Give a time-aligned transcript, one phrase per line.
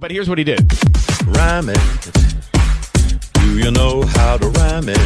[0.00, 0.60] But here's what he did.
[1.26, 1.78] Rhyme it.
[3.34, 4.98] Do you know how to rhyme it?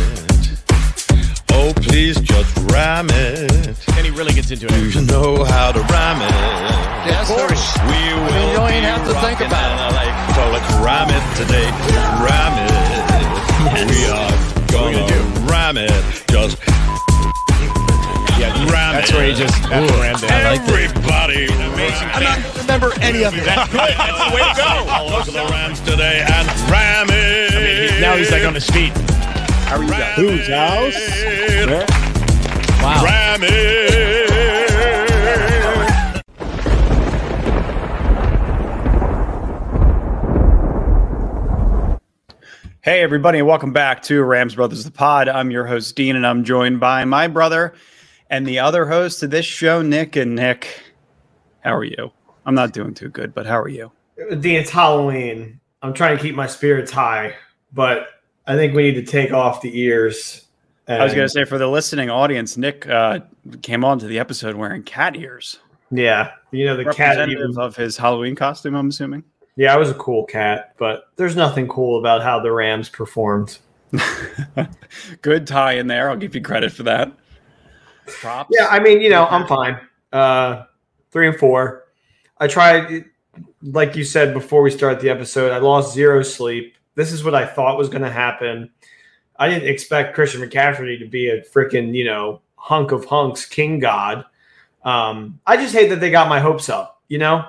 [1.51, 3.89] Oh, please just rhyme it.
[3.97, 4.71] And he really gets into it.
[4.71, 6.31] Do you know how to rhyme it?
[7.11, 7.77] Yes, of course.
[7.83, 9.95] We will you don't even have to think about it.
[9.99, 11.69] Like, so let's rhyme it today.
[12.23, 12.71] Rhyme it.
[13.91, 14.31] We are
[14.71, 16.25] gonna, gonna rhyme it.
[16.29, 17.14] Just Yeah, rhyme
[19.05, 20.31] that's where he just F rammed it.
[20.31, 21.45] Everybody.
[21.45, 22.09] Amazing.
[22.09, 23.45] I'm not gonna remember any of it.
[23.45, 23.81] That's good.
[23.81, 24.65] That's the way to go.
[24.93, 27.53] All over the Rams today and ram it.
[27.55, 28.93] I mean, he- now he's like on his feet.
[29.69, 30.17] How are you guys?
[30.17, 30.95] Whose house?
[32.83, 33.05] Wow.
[33.05, 34.25] Ram it.
[42.83, 45.29] Hey, everybody, and welcome back to Rams Brothers the Pod.
[45.29, 47.75] I'm your host, Dean, and I'm joined by my brother
[48.35, 50.17] and the other host of this show, Nick.
[50.17, 50.83] And Nick,
[51.61, 52.11] how are you?
[52.45, 53.93] I'm not doing too good, but how are you?
[54.41, 55.61] Dean, it's Halloween.
[55.83, 57.37] I'm trying to keep my spirits high,
[57.73, 58.09] but
[58.47, 60.47] I think we need to take off the ears.
[60.89, 63.21] I was going to say, for the listening audience, Nick uh,
[63.63, 65.61] came on to the episode wearing cat ears.
[65.91, 67.29] yeah, you know the cat.
[67.29, 69.23] ears of his Halloween costume, I'm assuming.
[69.57, 73.59] yeah, I was a cool cat, but there's nothing cool about how the Rams performed.
[75.23, 76.11] Good tie in there.
[76.11, 77.13] I'll give you credit for that.
[78.07, 78.51] Props.
[78.53, 79.79] Yeah, I mean, you know, I'm fine.
[80.13, 80.65] Uh,
[81.11, 81.85] three and four.
[82.39, 83.05] I tried,
[83.63, 85.53] like you said before we start the episode.
[85.53, 86.75] I lost zero sleep.
[86.95, 88.71] This is what I thought was going to happen.
[89.37, 93.79] I didn't expect Christian McCaffrey to be a freaking, you know, hunk of hunks, king
[93.79, 94.25] god.
[94.85, 97.03] Um, I just hate that they got my hopes up.
[97.09, 97.45] You know,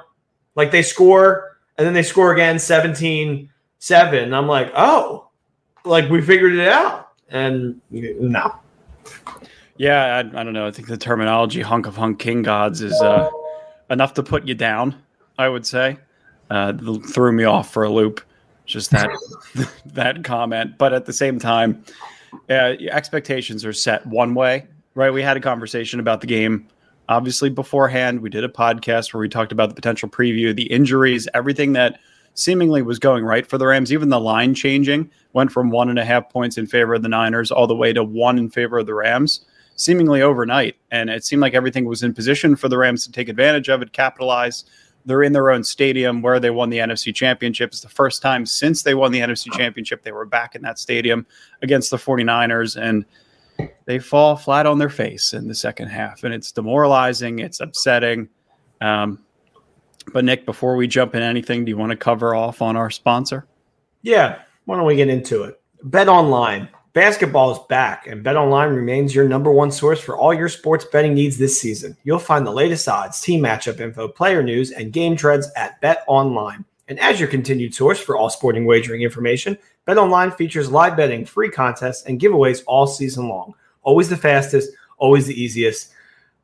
[0.56, 4.34] like they score and then they score again, 17 7.
[4.34, 5.30] I'm like, oh,
[5.84, 7.12] like we figured it out.
[7.30, 8.56] And no.
[9.78, 10.68] Yeah, I, I don't know.
[10.68, 13.30] I think the terminology "hunk of hunk king gods" is uh,
[13.90, 14.96] enough to put you down.
[15.38, 15.98] I would say
[16.50, 16.74] uh,
[17.08, 18.22] threw me off for a loop.
[18.66, 19.10] Just that
[19.86, 21.84] that comment, but at the same time,
[22.50, 24.66] uh, expectations are set one way,
[24.96, 25.12] right?
[25.12, 26.68] We had a conversation about the game,
[27.10, 28.22] obviously beforehand.
[28.22, 32.00] We did a podcast where we talked about the potential preview, the injuries, everything that
[32.34, 33.94] seemingly was going right for the Rams.
[33.94, 37.10] Even the line changing went from one and a half points in favor of the
[37.10, 40.76] Niners all the way to one in favor of the Rams seemingly overnight.
[40.92, 43.82] And it seemed like everything was in position for the Rams to take advantage of
[43.82, 44.66] it, capitalize.
[45.06, 47.70] They're in their own stadium where they won the NFC Championship.
[47.70, 50.80] It's the first time since they won the NFC Championship they were back in that
[50.80, 51.28] stadium
[51.62, 52.82] against the 49ers.
[52.82, 53.06] And
[53.86, 56.24] they fall flat on their face in the second half.
[56.24, 58.30] And it's demoralizing, it's upsetting.
[58.82, 59.20] Um,
[60.12, 62.90] but, Nick, before we jump in anything, do you want to cover off on our
[62.90, 63.48] sponsor?
[64.02, 65.60] Yeah, why don't we get into it?
[65.84, 66.70] Bet online.
[66.96, 70.86] Basketball is back, and Bet Online remains your number one source for all your sports
[70.86, 71.98] betting needs this season.
[72.06, 76.06] You'll find the latest odds, team matchup info, player news, and game trends at Bet
[76.08, 76.64] Online.
[76.88, 81.26] And as your continued source for all sporting wagering information, Bet Online features live betting,
[81.26, 83.56] free contests, and giveaways all season long.
[83.84, 85.92] Always the fastest, always the easiest.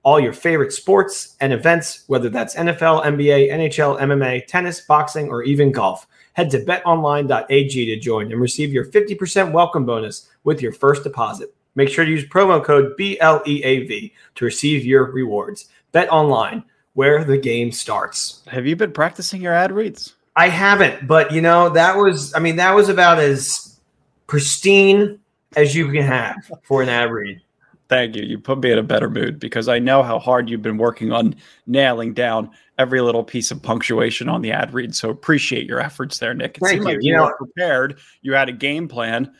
[0.04, 5.44] All your favorite sports and events, whether that's NFL, NBA, NHL, MMA, tennis, boxing, or
[5.44, 6.08] even golf.
[6.34, 11.54] Head to betonline.ag to join and receive your 50% welcome bonus with your first deposit.
[11.76, 15.70] Make sure to use promo code BLEAV to receive your rewards.
[15.92, 16.64] Bet online,
[16.94, 18.44] where the game starts.
[18.48, 20.16] Have you been practicing your ad reads?
[20.36, 23.80] I haven't, but you know, that was, I mean, that was about as
[24.28, 25.20] pristine
[25.56, 27.42] as you can have for an ad read.
[27.90, 28.24] Thank you.
[28.24, 31.12] You put me in a better mood because I know how hard you've been working
[31.12, 31.36] on
[31.68, 34.96] nailing down every little piece of punctuation on the ad read.
[34.96, 36.56] So appreciate your efforts there, Nick.
[36.58, 36.84] It Thank you.
[36.86, 38.00] like You you, know- prepared.
[38.22, 39.34] You had a game plan,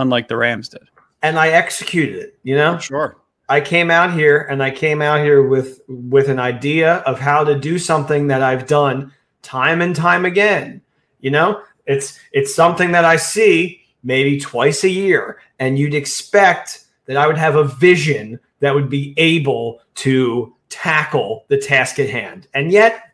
[0.00, 0.88] unlike the Rams did.
[1.22, 2.78] And I executed it, you know?
[2.78, 3.16] Sure.
[3.48, 7.44] I came out here and I came out here with with an idea of how
[7.44, 10.82] to do something that I've done time and time again.
[11.20, 16.84] You know, it's it's something that I see maybe twice a year, and you'd expect
[17.06, 22.10] that I would have a vision that would be able to tackle the task at
[22.10, 23.12] hand, and yet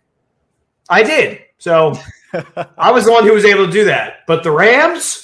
[0.91, 1.43] I did.
[1.59, 1.95] So
[2.77, 5.21] I was the one who was able to do that, but the Rams.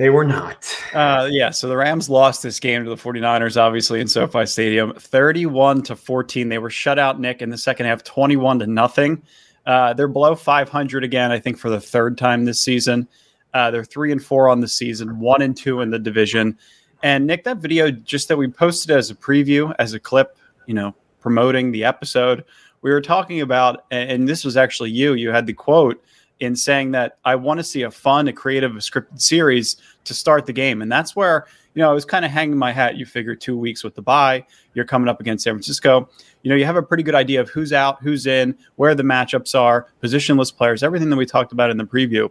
[0.00, 0.74] They were not.
[0.94, 4.94] Uh, yeah, so the Rams lost this game to the 49ers, obviously, in SoFi Stadium,
[4.94, 6.48] 31 to 14.
[6.48, 9.22] They were shut out, Nick, in the second half, 21 to nothing.
[9.66, 13.08] Uh, they're below 500 again, I think, for the third time this season.
[13.52, 16.56] Uh, they're three and four on the season, one and two in the division.
[17.02, 20.72] And Nick, that video just that we posted as a preview, as a clip, you
[20.72, 22.42] know, promoting the episode,
[22.80, 25.12] we were talking about, and and this was actually you.
[25.12, 26.02] You had the quote
[26.40, 30.14] in saying that I want to see a fun, a creative, a scripted series to
[30.14, 32.96] start the game, and that's where you know I was kind of hanging my hat.
[32.96, 34.44] You figure two weeks with the bye,
[34.74, 36.08] you're coming up against San Francisco.
[36.42, 39.02] you know, you have a pretty good idea of who's out, who's in, where the
[39.02, 42.30] matchups are, positionless players, everything that we talked about in the preview.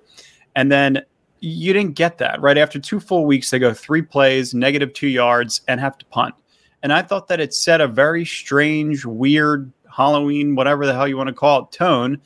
[0.55, 1.03] And then
[1.41, 3.49] you didn't get that right after two full weeks.
[3.49, 6.35] They go three plays, negative two yards, and have to punt.
[6.81, 11.17] And I thought that it set a very strange, weird Halloween, whatever the hell you
[11.17, 12.21] want to call it, tone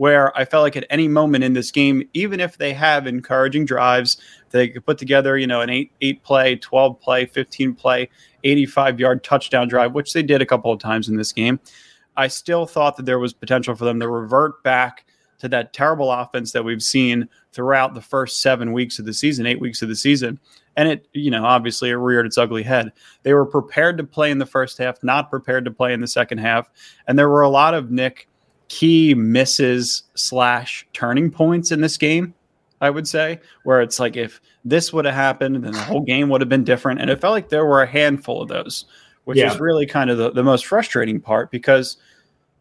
[0.00, 3.66] where I felt like at any moment in this game, even if they have encouraging
[3.66, 4.16] drives,
[4.48, 8.08] they could put together, you know, an eight eight play, twelve play, fifteen play,
[8.42, 11.60] eighty five yard touchdown drive, which they did a couple of times in this game.
[12.16, 15.04] I still thought that there was potential for them to revert back
[15.40, 19.44] to that terrible offense that we've seen throughout the first seven weeks of the season,
[19.44, 20.40] eight weeks of the season.
[20.78, 22.92] And it, you know, obviously it reared its ugly head.
[23.22, 26.06] They were prepared to play in the first half, not prepared to play in the
[26.06, 26.70] second half.
[27.06, 28.28] And there were a lot of Nick
[28.70, 32.32] key misses slash turning points in this game.
[32.80, 36.30] I would say where it's like if this would have happened, then the whole game
[36.30, 37.00] would have been different.
[37.00, 38.86] And it felt like there were a handful of those,
[39.24, 39.52] which Yeah.
[39.52, 41.98] is really kind of the, the most frustrating part because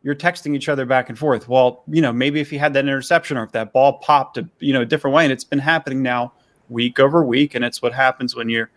[0.02, 1.48] you're texting each other back and forth.
[1.48, 4.50] Well, you know, maybe if you had that interception or if that ball popped a
[4.60, 6.34] you know a different way, and it's been happening now
[6.70, 8.72] week over week, and it's what happens when you're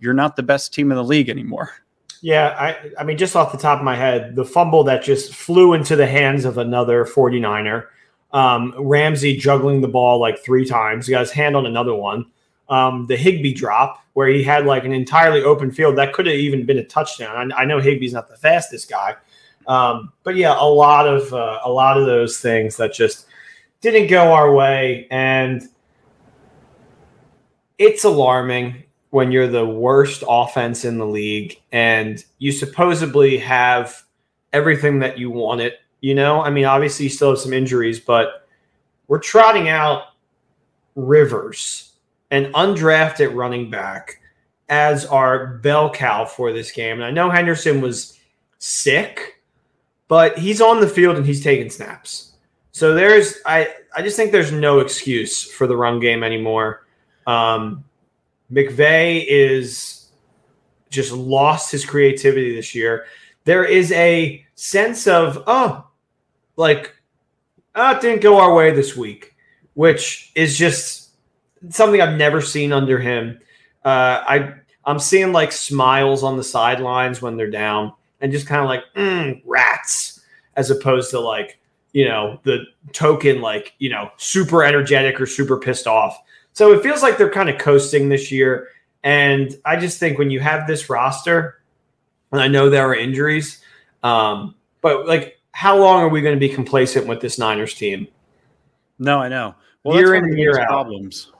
[0.00, 1.70] you're not the best team in the league anymore.
[2.20, 5.34] Yeah, I, I mean, just off the top of my head, the fumble that just
[5.34, 7.86] flew into the hands of another 49er.
[8.32, 11.06] Um, Ramsey juggling the ball like three times.
[11.06, 12.26] He got his hand on another one.
[12.68, 16.34] Um, the Higbee drop, where he had like an entirely open field, that could have
[16.34, 17.52] even been a touchdown.
[17.52, 19.14] I, I know Higbee's not the fastest guy,
[19.66, 23.26] um, but yeah, a lot of uh, a lot of those things that just
[23.80, 25.62] didn't go our way, and
[27.78, 34.02] it's alarming when you're the worst offense in the league and you supposedly have
[34.52, 35.72] everything that you wanted.
[36.00, 38.46] You know, I mean, obviously you still have some injuries, but
[39.08, 40.02] we're trotting out
[40.94, 41.92] Rivers,
[42.30, 44.20] an undrafted running back,
[44.68, 46.96] as our bell cow for this game.
[46.96, 48.18] And I know Henderson was
[48.58, 49.40] sick,
[50.08, 52.32] but he's on the field and he's taking snaps.
[52.72, 56.86] So there's, I, I just think there's no excuse for the run game anymore.
[57.26, 57.84] Um,
[58.52, 60.10] McVay is
[60.90, 63.06] just lost his creativity this year.
[63.44, 65.86] There is a sense of, oh,
[66.56, 66.94] like,
[67.74, 69.34] oh, it didn't go our way this week,
[69.74, 71.10] which is just
[71.70, 73.38] something I've never seen under him.
[73.84, 74.54] Uh, I
[74.84, 78.84] I'm seeing like smiles on the sidelines when they're down, and just kind of like
[78.96, 80.20] mm, rats,
[80.56, 81.58] as opposed to like
[81.92, 86.18] you know the token like you know super energetic or super pissed off.
[86.58, 88.70] So it feels like they're kind of coasting this year.
[89.04, 91.62] And I just think when you have this roster,
[92.32, 93.62] and I know there are injuries,
[94.02, 98.08] um, but like, how long are we going to be complacent with this Niners team?
[98.98, 99.54] No, I know.
[99.84, 100.66] Year that's in and year out.
[100.66, 101.30] Problems.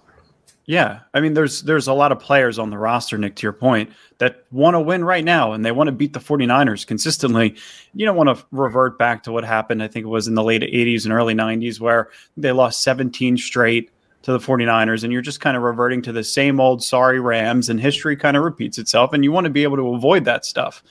[0.67, 3.35] Yeah, I mean, there's there's a lot of players on the roster, Nick.
[3.37, 6.21] To your point, that want to win right now, and they want to beat the
[6.21, 7.57] 49ers consistently.
[7.93, 9.83] You don't want to revert back to what happened.
[9.83, 13.37] I think it was in the late 80s and early 90s, where they lost 17
[13.37, 13.91] straight
[14.23, 17.69] to the 49ers, and you're just kind of reverting to the same old sorry Rams,
[17.69, 20.45] and history kind of repeats itself, and you want to be able to avoid that
[20.45, 20.83] stuff.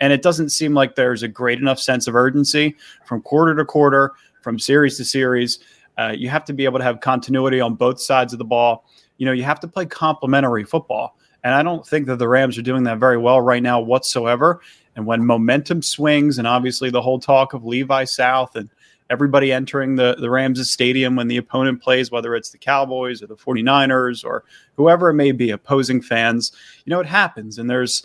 [0.00, 3.64] And it doesn't seem like there's a great enough sense of urgency from quarter to
[3.64, 5.60] quarter, from series to series.
[5.96, 8.84] Uh, you have to be able to have continuity on both sides of the ball.
[9.18, 11.16] You know, you have to play complementary football.
[11.44, 14.60] And I don't think that the Rams are doing that very well right now whatsoever.
[14.96, 18.68] And when momentum swings, and obviously the whole talk of Levi South and
[19.10, 23.26] everybody entering the, the Rams' stadium when the opponent plays, whether it's the Cowboys or
[23.26, 24.44] the 49ers or
[24.76, 26.52] whoever it may be, opposing fans,
[26.84, 27.58] you know, it happens.
[27.58, 28.04] And there's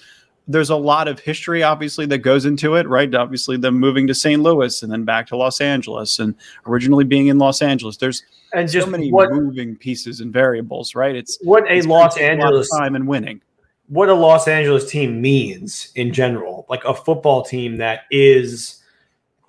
[0.49, 3.13] there's a lot of history obviously that goes into it, right?
[3.13, 4.41] Obviously them moving to St.
[4.41, 6.35] Louis and then back to Los Angeles and
[6.65, 7.97] originally being in Los Angeles.
[7.97, 8.23] There's
[8.53, 11.15] And just so many what moving pieces and variables, right?
[11.15, 13.41] It's what a it's Los take a Angeles time and winning.
[13.87, 18.81] what a Los Angeles team means in general, like a football team that is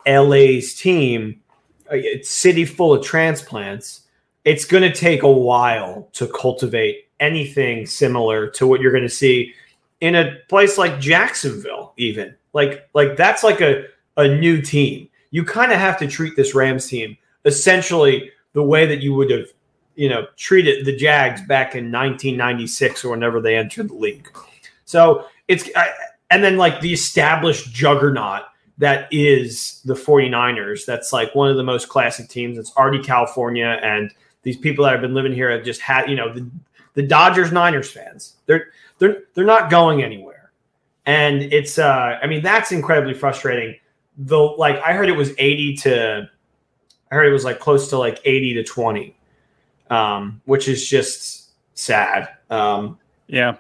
[0.09, 1.41] LA's team,
[2.23, 4.03] city full of transplants.
[4.45, 9.09] It's going to take a while to cultivate anything similar to what you're going to
[9.09, 9.55] see
[10.01, 13.85] in a place like Jacksonville, even like like that's like a
[14.17, 15.09] a new team.
[15.31, 19.31] You kind of have to treat this Rams team essentially the way that you would
[19.31, 19.47] have,
[19.95, 24.29] you know, treated the Jags back in 1996 or whenever they entered the league.
[24.85, 25.91] So it's I,
[26.31, 28.43] and then like the established juggernaut
[28.79, 30.87] that is the 49ers.
[30.87, 32.59] That's like one of the most classic teams.
[32.59, 36.17] It's already California and these people that have been living here have just had, you
[36.17, 36.49] know, the,
[36.95, 38.37] the Dodgers Niners fans.
[38.47, 38.69] They're
[38.99, 40.53] they're they're not going anywhere.
[41.07, 43.77] And it's uh I mean that's incredibly frustrating.
[44.17, 46.31] Though like I heard it was 80 to
[47.11, 49.17] I heard it was like close to like 80 to 20.
[49.91, 52.29] Um which is just sad.
[52.51, 53.57] Um Yeah.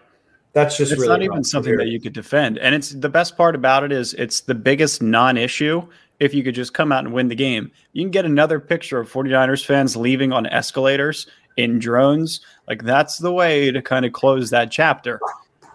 [0.53, 2.59] That's just it's really not even something that you could defend.
[2.59, 5.87] And it's the best part about it is it's the biggest non-issue
[6.21, 7.71] if you could just come out and win the game.
[7.93, 11.27] You can get another picture of 49ers fans leaving on escalators
[11.57, 12.41] in drones.
[12.67, 15.21] Like that's the way to kind of close that chapter.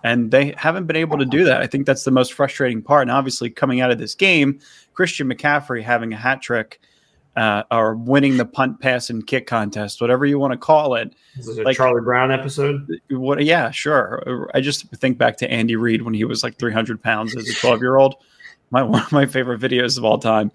[0.03, 1.61] And they haven't been able to do that.
[1.61, 3.03] I think that's the most frustrating part.
[3.03, 4.59] And obviously, coming out of this game,
[4.93, 6.81] Christian McCaffrey having a hat trick
[7.35, 11.13] uh, or winning the punt, pass, and kick contest, whatever you want to call it,
[11.35, 12.87] This is a Charlie Brown episode.
[13.09, 13.43] what?
[13.43, 14.49] Yeah, sure.
[14.53, 17.53] I just think back to Andy Reid when he was like 300 pounds as a
[17.55, 18.15] 12 year old.
[18.71, 20.51] My one of my favorite videos of all time.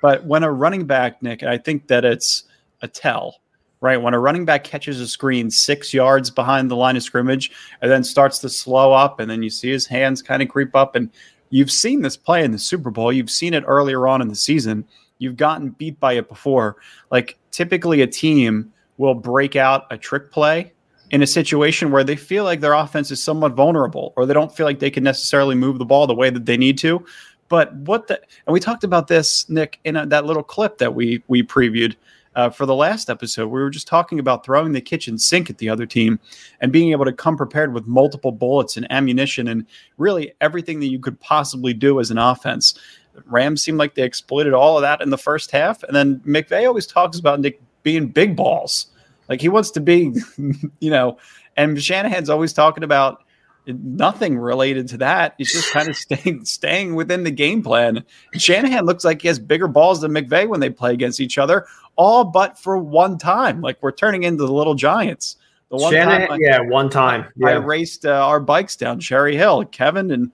[0.00, 2.44] But when a running back, Nick, I think that it's
[2.82, 3.36] a tell,
[3.80, 4.00] right?
[4.00, 7.90] When a running back catches a screen six yards behind the line of scrimmage and
[7.90, 10.96] then starts to slow up, and then you see his hands kind of creep up,
[10.96, 11.08] and
[11.50, 13.12] you've seen this play in the Super Bowl.
[13.12, 14.84] You've seen it earlier on in the season.
[15.22, 16.76] You've gotten beat by it before.
[17.10, 20.72] Like typically, a team will break out a trick play
[21.10, 24.54] in a situation where they feel like their offense is somewhat vulnerable or they don't
[24.54, 27.04] feel like they can necessarily move the ball the way that they need to.
[27.48, 30.94] But what the and we talked about this, Nick, in a, that little clip that
[30.94, 31.96] we we previewed
[32.34, 33.48] uh, for the last episode.
[33.48, 36.18] We were just talking about throwing the kitchen sink at the other team
[36.60, 39.66] and being able to come prepared with multiple bullets and ammunition and
[39.98, 42.78] really everything that you could possibly do as an offense.
[43.26, 46.66] Rams seemed like they exploited all of that in the first half, and then McVay
[46.66, 48.86] always talks about Nick being big balls.
[49.28, 50.12] Like he wants to be,
[50.80, 51.18] you know,
[51.56, 53.22] and Shanahan's always talking about
[53.66, 55.34] nothing related to that.
[55.38, 58.04] He's just kind of staying staying within the game plan.
[58.34, 61.66] Shanahan looks like he has bigger balls than McVay when they play against each other,
[61.96, 63.60] all but for one time.
[63.60, 65.36] Like we're turning into the little giants.
[65.70, 67.26] The one Shanahan, time I, yeah, one time.
[67.44, 70.30] I raced uh, our bikes down Cherry Hill, Kevin and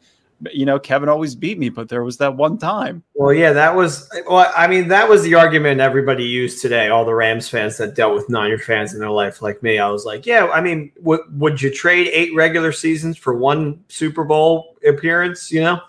[0.52, 3.02] you know Kevin always beat me, but there was that one time.
[3.14, 4.08] Well, yeah, that was.
[4.28, 6.88] Well, I mean, that was the argument everybody used today.
[6.88, 9.88] All the Rams fans that dealt with Niners fans in their life, like me, I
[9.88, 10.46] was like, yeah.
[10.46, 15.50] I mean, w- would you trade eight regular seasons for one Super Bowl appearance?
[15.50, 15.80] You know.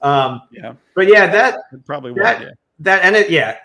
[0.00, 2.22] Um, Yeah, but yeah, that it probably would.
[2.22, 2.50] That- Yeah.
[2.80, 3.58] that and it, yeah,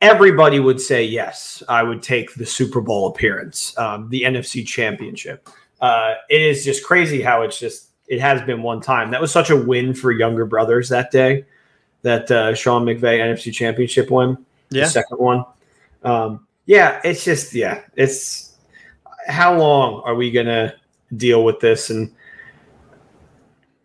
[0.00, 1.62] everybody would say yes.
[1.68, 5.48] I would take the Super Bowl appearance, um, the NFC Championship.
[5.80, 9.10] Uh, it is just crazy how it's just it has been one time.
[9.10, 11.44] That was such a win for younger brothers that day.
[12.02, 14.84] That uh, Sean McVay NFC Championship win, the Yeah.
[14.86, 15.44] second one.
[16.04, 18.56] Um, yeah, it's just yeah, it's
[19.26, 20.74] how long are we gonna
[21.16, 21.90] deal with this?
[21.90, 22.12] And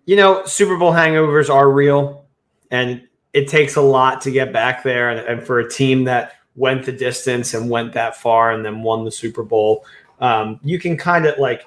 [0.05, 2.25] you know, Super Bowl hangovers are real,
[2.69, 3.01] and
[3.33, 5.09] it takes a lot to get back there.
[5.09, 8.83] And, and for a team that went the distance and went that far and then
[8.83, 9.85] won the Super Bowl,
[10.19, 11.63] um, you can kind of like.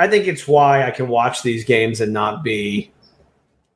[0.00, 2.90] I think it's why I can watch these games and not be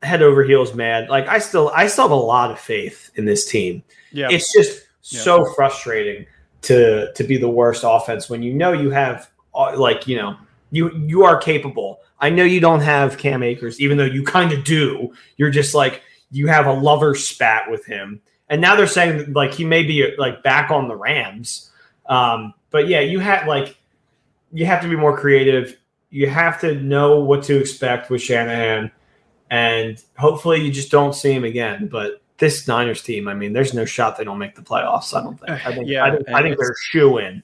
[0.03, 1.09] head over heels mad.
[1.09, 4.29] Like I still, I still have a lot of faith in this team Yeah.
[4.31, 5.21] it's just Yeah.
[5.21, 6.27] so frustrating
[6.63, 10.37] to to be the worst offense when you know you have uh, like you know
[10.71, 12.01] you you are capable.
[12.21, 15.13] I know you don't have Cam Akers, even though you kind of do.
[15.37, 19.33] You're just like you have a lover spat with him, and now they're saying that,
[19.35, 21.71] like he may be like back on the Rams.
[22.07, 23.77] Um, but yeah, you have like
[24.53, 25.77] you have to be more creative.
[26.15, 28.93] You have to know what to expect with Shanahan,
[29.51, 31.89] and hopefully you just don't see him again.
[31.89, 35.13] But this Niners team, I mean, there's no shot they don't make the playoffs.
[35.13, 35.67] I don't think.
[35.67, 35.89] I think.
[35.89, 37.43] Yeah, I think, I think they're shoe in.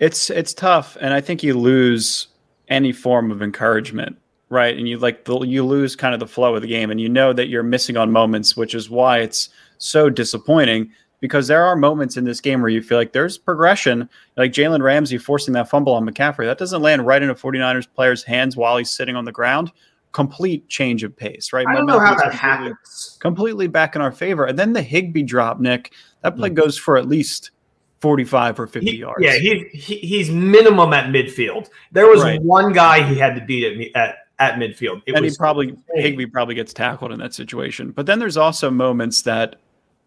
[0.00, 2.26] It's it's tough, and I think you lose
[2.66, 4.16] any form of encouragement,
[4.48, 4.76] right?
[4.76, 7.08] And you like the, you lose kind of the flow of the game, and you
[7.08, 10.90] know that you're missing on moments, which is why it's so disappointing.
[11.22, 14.82] Because there are moments in this game where you feel like there's progression, like Jalen
[14.82, 16.46] Ramsey forcing that fumble on McCaffrey.
[16.46, 19.70] That doesn't land right in a 49ers player's hands while he's sitting on the ground.
[20.10, 21.64] Complete change of pace, right?
[21.66, 23.18] I don't know how that completely- happens.
[23.20, 24.46] completely back in our favor.
[24.46, 26.56] And then the Higbee drop, Nick, that play hmm.
[26.56, 27.52] goes for at least
[28.00, 29.22] 45 or 50 He- yards.
[29.22, 31.68] yeah, he, he he's minimum at midfield.
[31.92, 32.42] There was Right.
[32.42, 35.02] one guy he had to beat at me- at, at midfield.
[35.06, 35.76] It and was he probably.
[35.94, 37.92] Higbee probably gets tackled in that situation.
[37.92, 39.54] But then there's also moments that,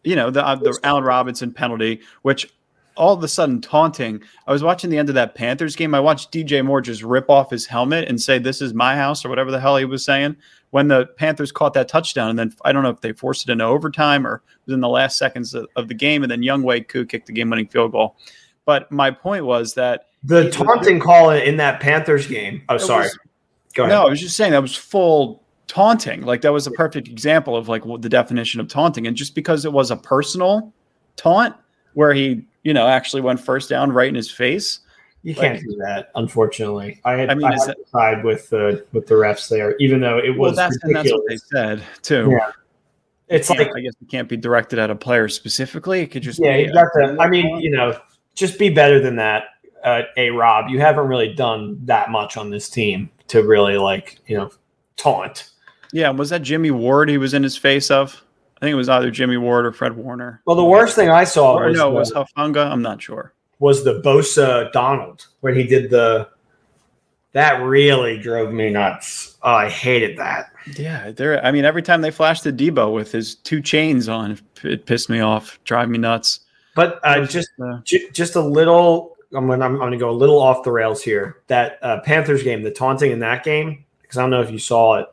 [0.05, 2.51] you know, the uh, the Allen Robinson penalty, which
[2.95, 4.21] all of a sudden taunting.
[4.47, 5.93] I was watching the end of that Panthers game.
[5.93, 9.25] I watched DJ Moore just rip off his helmet and say, "This is my house"
[9.25, 10.38] or whatever the hell he was saying.
[10.71, 13.51] When the Panthers caught that touchdown, and then I don't know if they forced it
[13.51, 16.41] into overtime or it was in the last seconds of, of the game, and then
[16.41, 18.17] Younghoe Koo kicked the game-winning field goal.
[18.65, 22.63] But my point was that the he- taunting call in, in that Panthers game.
[22.67, 23.03] Oh, sorry.
[23.03, 23.19] was-
[23.74, 23.93] Go ahead.
[23.95, 26.22] No, I was just saying that was full taunting.
[26.22, 29.07] Like that was a perfect example of like what the definition of taunting.
[29.07, 30.74] And just because it was a personal
[31.15, 31.55] taunt
[31.93, 34.79] where he, you know, actually went first down right in his face.
[35.24, 37.01] You can't do that, unfortunately.
[37.03, 39.75] I had, I I mean, had is to side with the with the refs there,
[39.77, 42.29] even though it Well, was that's and that's what they said too.
[42.31, 42.51] Yeah.
[43.27, 46.01] It's like I guess it can't be directed at a player specifically.
[46.01, 47.17] It could just yeah, be you got to.
[47.19, 48.00] I mean, you know,
[48.36, 49.45] just be better than that.
[49.84, 54.19] Uh, a Rob, you haven't really done that much on this team to really like
[54.27, 54.51] you know
[54.95, 55.50] taunt.
[55.95, 58.21] Yeah, was that Jimmy Ward he was in his face of?
[58.57, 60.41] I think it was either Jimmy Ward or Fred Warner.
[60.45, 62.69] Well, the worst thing I saw Or was, no, the, was Hufanga.
[62.69, 63.33] I'm not sure.
[63.59, 66.27] was the Bosa Donald when he did the.
[67.31, 69.37] That really drove me nuts.
[69.41, 70.51] Oh, I hated that.
[70.77, 71.43] Yeah, there.
[71.45, 75.09] I mean, every time they flashed the Deebo with his two chains on, it pissed
[75.09, 76.41] me off, drive me nuts.
[76.75, 79.15] But uh, just Uh, J- just a little.
[79.33, 81.37] I'm gonna, I'm gonna go a little off the rails here.
[81.47, 84.59] That uh, Panthers game, the taunting in that game, because I don't know if you
[84.59, 85.07] saw it.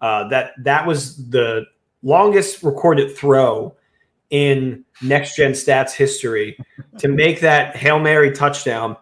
[0.00, 1.64] Uh, that that was the
[2.02, 3.74] longest recorded throw
[4.30, 6.56] in next gen stats history
[6.98, 8.96] to make that hail mary touchdown.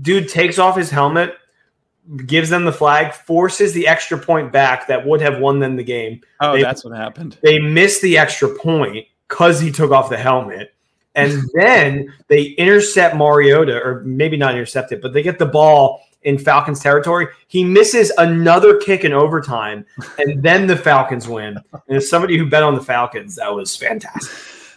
[0.00, 1.34] Dude takes off his helmet,
[2.26, 5.82] gives them the flag, forces the extra point back that would have won them the
[5.82, 6.20] game.
[6.40, 7.36] oh, They- that's what happened.
[7.42, 10.72] They missed the extra point because he took off the helmet.
[11.18, 16.02] And then they intercept Mariota, or maybe not intercept it, but they get the ball
[16.22, 17.28] in Falcons territory.
[17.46, 19.86] He misses another kick in overtime,
[20.18, 21.58] and then the Falcons win.
[21.88, 24.36] And as somebody who bet on the Falcons, that was fantastic.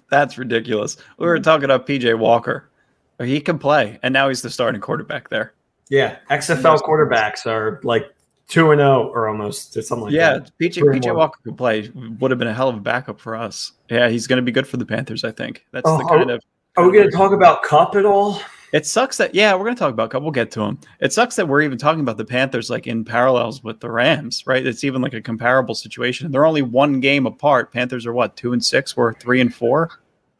[0.10, 0.98] That's ridiculous.
[1.18, 2.70] We were talking about PJ Walker.
[3.20, 5.54] He can play, and now he's the starting quarterback there.
[5.90, 8.06] Yeah, XFL quarterbacks are like
[8.51, 10.51] two and zero or almost or something like yeah, that.
[10.60, 11.15] PJ PJ.
[11.15, 11.89] Walker could play.
[12.20, 13.72] Would have been a hell of a backup for us.
[13.89, 15.24] Yeah, he's going to be good for the Panthers.
[15.24, 16.43] I think that's Oh, the kind of.
[16.77, 18.41] Are we going to talk about Kupp at all?
[18.74, 20.12] It sucks that yeah, we're going to talk about.
[20.12, 20.22] Kupp.
[20.22, 20.79] We'll get to him.
[21.00, 24.43] It sucks that we're even talking about the Panthers like in parallels with the Rams,
[24.46, 24.65] right?
[24.65, 26.31] It's even like a comparable situation.
[26.31, 27.72] They're only one game apart.
[27.72, 28.96] Panthers are what two and six.
[28.98, 29.89] We're three and four.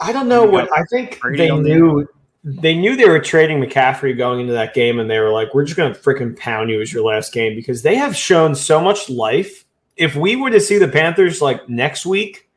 [0.01, 2.07] I don't know what I think they knew.
[2.43, 5.63] They knew they were trading McCaffrey going into that game, and they were like, "We're
[5.63, 8.81] just going to freaking pound you as your last game because they have shown so
[8.81, 12.50] much life." If we were to see the Panthers like next week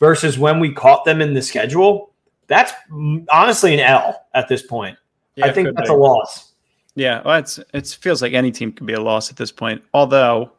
[0.00, 2.12] versus when we caught them in the schedule,
[2.46, 2.72] that's
[3.30, 4.96] honestly an L at this point.
[5.34, 5.94] Yeah, I think that's be.
[5.94, 6.52] a loss.
[6.94, 9.82] Yeah, well, it's it feels like any team could be a loss at this point.
[9.92, 10.50] Although,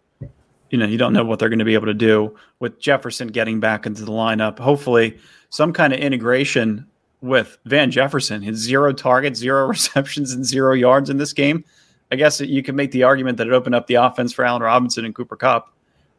[0.69, 3.29] you know, you don't know what they're going to be able to do with Jefferson
[3.29, 4.59] getting back into the lineup.
[4.59, 5.17] Hopefully,
[5.49, 6.85] some kind of integration
[7.21, 8.41] with Van Jefferson.
[8.41, 11.63] His zero targets, zero receptions, and zero yards in this game.
[12.11, 14.61] I guess you can make the argument that it opened up the offense for Allen
[14.61, 15.73] Robinson and Cooper Kupp.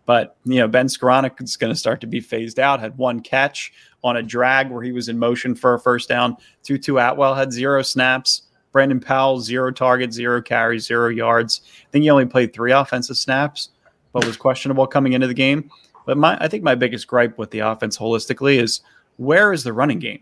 [0.04, 2.80] But you know, Ben Skowronek is going to start to be phased out.
[2.80, 6.36] Had one catch on a drag where he was in motion for a first down.
[6.62, 8.42] Tutu Atwell had zero snaps.
[8.72, 11.62] Brandon Powell, zero targets, zero carries, zero yards.
[11.64, 13.70] I think he only played three offensive snaps,
[14.12, 15.70] but was questionable coming into the game.
[16.04, 18.80] But my, I think my biggest gripe with the offense holistically is
[19.16, 20.20] where is the running game?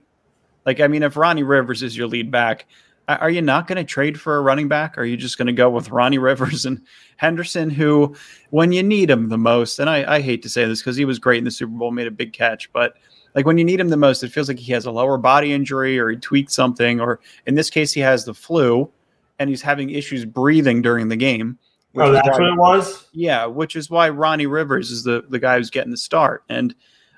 [0.66, 2.66] Like, I mean, if Ronnie Rivers is your lead back,
[3.08, 4.98] are you not going to trade for a running back?
[4.98, 6.82] Are you just going to go with Ronnie Rivers and
[7.16, 8.16] Henderson, who,
[8.50, 11.04] when you need him the most, and I, I hate to say this because he
[11.04, 12.94] was great in the Super Bowl, made a big catch, but
[13.36, 15.52] like when you need him the most, it feels like he has a lower body
[15.52, 18.90] injury or he tweaked something, or in this case, he has the flu
[19.38, 21.58] and he's having issues breathing during the game.
[21.96, 23.08] Oh, that's why- what it was.
[23.12, 26.42] yeah, which is why Ronnie Rivers is the the guy who's getting the start.
[26.48, 26.74] And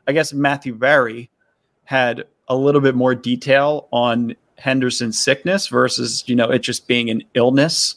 [0.06, 1.30] I guess Matthew Berry
[1.84, 7.10] had a little bit more detail on Henderson's sickness versus, you know, it just being
[7.10, 7.96] an illness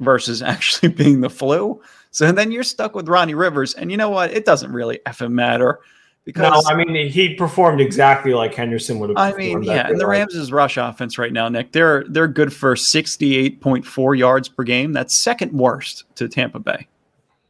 [0.00, 1.80] versus actually being the flu.
[2.10, 3.74] So then you're stuck with Ronnie Rivers.
[3.74, 4.30] And you know what?
[4.30, 5.80] It doesn't really effing matter
[6.26, 9.16] Because, No, I mean he performed exactly like Henderson would have.
[9.16, 10.06] I mean, yeah, and the day.
[10.06, 14.92] Rams' rush offense right now, Nick, they're they're good for 68.4 yards per game.
[14.92, 16.88] That's second worst to Tampa Bay.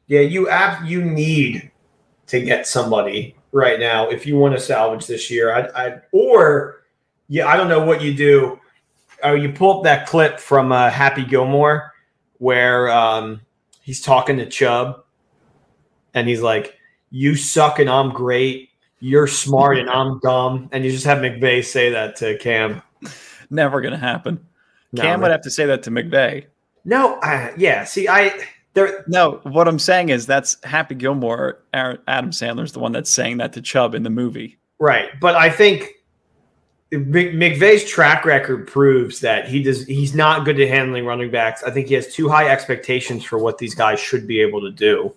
[0.08, 1.70] Yeah, you ab- you need
[2.26, 5.52] to get somebody right now if you want to salvage this year.
[5.52, 6.84] I, I or
[7.28, 8.60] yeah, I don't know what you do.
[9.22, 11.92] Oh, you pull up that clip from uh, Happy Gilmore
[12.38, 13.40] where um,
[13.80, 15.02] he's talking to Chubb,
[16.14, 16.78] and he's like,
[17.10, 18.68] "You suck and I'm great.
[19.00, 22.82] You're smart and I'm dumb." And you just have McVay say that to Cam.
[23.48, 24.46] Never going to happen.
[24.92, 25.20] No, Cam man.
[25.22, 26.46] would have to say that to McVay.
[26.84, 27.84] No, uh, yeah.
[27.84, 28.38] See, I
[28.76, 29.04] there.
[29.08, 31.58] No, what I'm saying is that's Happy Gilmore.
[31.74, 34.58] Aaron, Adam Sandler's the one that's saying that to Chubb in the movie.
[34.78, 35.94] Right, but I think
[36.92, 39.84] Mc- McVay's track record proves that he does.
[39.86, 41.62] He's not good at handling running backs.
[41.64, 44.70] I think he has too high expectations for what these guys should be able to
[44.70, 45.12] do,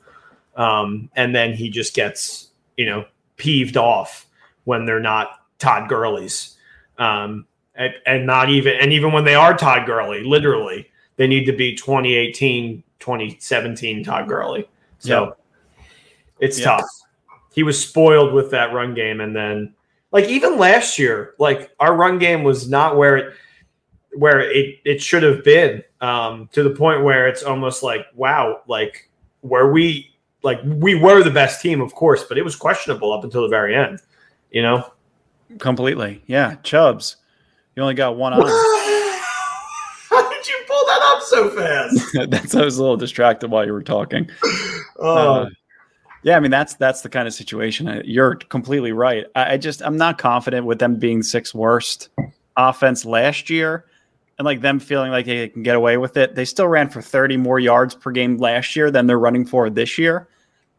[0.56, 4.26] um, and then he just gets you know peeved off
[4.64, 6.56] when they're not Todd Gurley's,
[6.98, 7.46] um,
[7.76, 10.90] and, and not even and even when they are Todd Gurley, literally
[11.20, 14.70] they need to be 2018, 2017 Todd Gurley.
[15.00, 15.36] So
[16.40, 16.78] it's Yeah.
[16.78, 16.86] tough.
[17.54, 19.74] He was spoiled with that run game, and then
[20.14, 23.34] like even last year, like our run game was not where it
[24.14, 25.84] where it it should have been.
[26.02, 29.10] Um, to the point where it's almost like wow, like
[29.42, 33.26] where we like we were the best team, of course, but it was questionable up
[33.26, 34.00] until the very end.
[34.52, 34.94] You know.
[35.58, 36.22] Completely.
[36.28, 36.56] Yeah.
[36.64, 37.18] Chubbs.
[37.76, 38.38] You only got one eye.
[40.10, 42.06] How did you pull that up so fast?
[42.30, 44.30] that's I was a little distracted while you were talking.
[45.02, 45.50] Oh, Uh,
[46.24, 47.88] Yeah, I mean that's that's the kind of situation.
[47.88, 49.26] I- You're completely right.
[49.36, 52.10] I, I just I'm not confident with them being sixth worst
[52.58, 53.86] offense last year,
[54.38, 56.36] and like them feeling like they can get away with it.
[56.36, 59.70] They still ran for 30 more yards per game last year than they're running for
[59.70, 60.28] this year,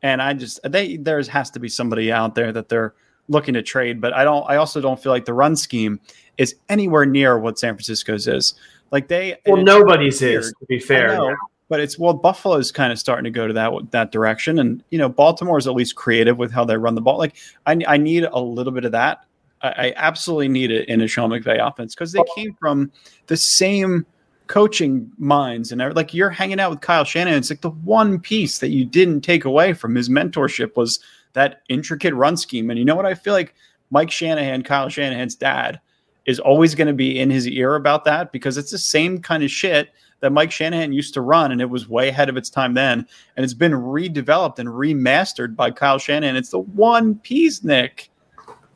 [0.02, 2.92] and I just they there has to be somebody out there that they're
[3.28, 4.02] looking to trade.
[4.02, 4.44] But I don't.
[4.50, 5.98] I also don't feel like the run scheme
[6.36, 8.52] is anywhere near what San Francisco's is.
[8.90, 10.44] Like they Well, nobody's weird.
[10.44, 11.16] is to be fair.
[11.16, 11.36] know,
[11.68, 14.98] but it's well, Buffalo's kind of starting to go to that that direction, and you
[14.98, 17.18] know, Baltimore is at least creative with how they run the ball.
[17.18, 19.24] Like I, I need a little bit of that.
[19.62, 22.90] I, I absolutely need it in a Sean McVay offense because they came from
[23.28, 24.04] the same
[24.48, 27.38] coaching minds and like you're hanging out with Kyle Shanahan.
[27.38, 30.98] It's like the one piece that you didn't take away from his mentorship was
[31.34, 32.68] that intricate run scheme.
[32.68, 33.06] And you know what?
[33.06, 33.54] I feel like
[33.90, 35.80] Mike Shanahan, Kyle Shanahan's dad,
[36.26, 39.42] is always going to be in his ear about that because it's the same kind
[39.42, 42.50] of shit that Mike Shanahan used to run, and it was way ahead of its
[42.50, 43.06] time then.
[43.36, 46.36] And it's been redeveloped and remastered by Kyle Shanahan.
[46.36, 48.10] It's the one piece, Nick,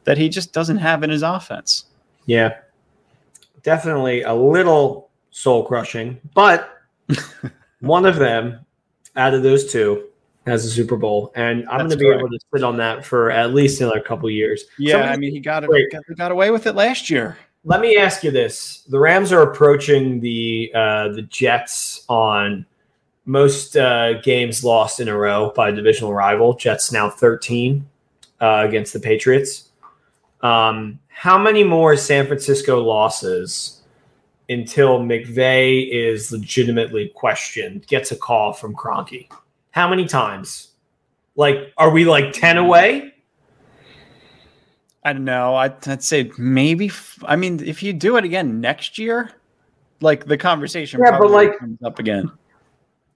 [0.05, 1.85] that he just doesn't have in his offense.
[2.27, 2.57] Yeah.
[3.63, 6.71] Definitely a little soul crushing, but
[7.81, 8.65] one of them
[9.17, 10.09] out of those two
[10.47, 12.21] has a Super Bowl, and I'm going to be correct.
[12.21, 14.65] able to sit on that for at least another couple years.
[14.79, 15.71] Yeah, Somebody- I mean, he got it.
[15.91, 17.39] Got, got away with it last year.
[17.65, 22.67] Let me ask you this: the Rams are approaching the uh, the Jets on
[23.25, 26.55] most uh, games lost in a row by a divisional rival.
[26.55, 27.89] Jets now 13
[28.41, 29.71] uh, against the Patriots.
[30.43, 33.81] Um, how many more San Francisco losses
[34.51, 39.27] until McVay is legitimately questioned, gets a call from Kroenke?
[39.75, 40.69] How many times?
[41.35, 42.65] Like, are we like 10 mm.
[42.65, 43.13] away?
[45.03, 45.57] I don't know.
[45.57, 46.87] I'd, I'd say maybe.
[46.87, 49.33] f- I mean, if you do it again next year,
[50.01, 52.31] like the conversation, Yeah, but, like, comes up again.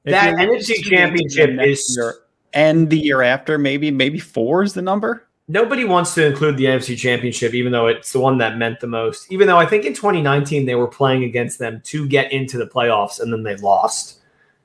[0.04, 2.14] If that NFC championship again is- year
[2.52, 5.28] and the year after, maybe maybe four is the number.
[5.46, 8.86] nobody wants to include the NFC Championship, even though it's the one that meant the
[8.88, 9.30] most.
[9.30, 12.66] Even though I think in 2019 they were playing against them to get into the
[12.66, 14.16] playoffs, and then they lost.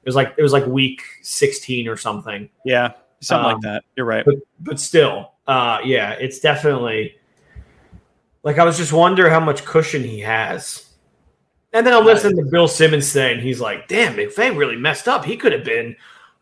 [0.03, 2.49] It was like it was like week 16 or something.
[2.65, 3.83] Yeah, something Um, like that.
[3.95, 4.25] You're right.
[4.25, 7.15] But but still, uh, yeah, it's definitely
[8.43, 10.89] like I was just wonder how much cushion he has.
[11.71, 15.25] And then I'm listening to Bill Simmons saying he's like, "Damn, McVay really messed up.
[15.25, 15.95] He could have been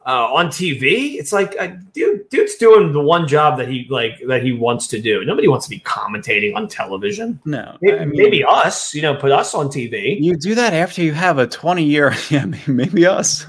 [0.06, 4.20] uh, on TV." It's like, uh, dude, dude's doing the one job that he like
[4.28, 5.24] that he wants to do.
[5.26, 7.40] Nobody wants to be commentating on television.
[7.46, 10.18] No, Maybe, I mean, maybe us, you know, put us on TV.
[10.22, 13.46] You do that after you have a 20 year, yeah, maybe us.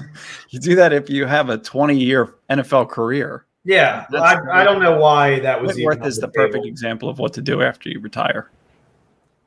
[0.49, 3.45] You do that if you have a 20 year NFL career.
[3.65, 5.75] Yeah, I, I don't know why that was.
[5.75, 6.47] Whitworth is the table.
[6.47, 8.51] perfect example of what to do after you retire.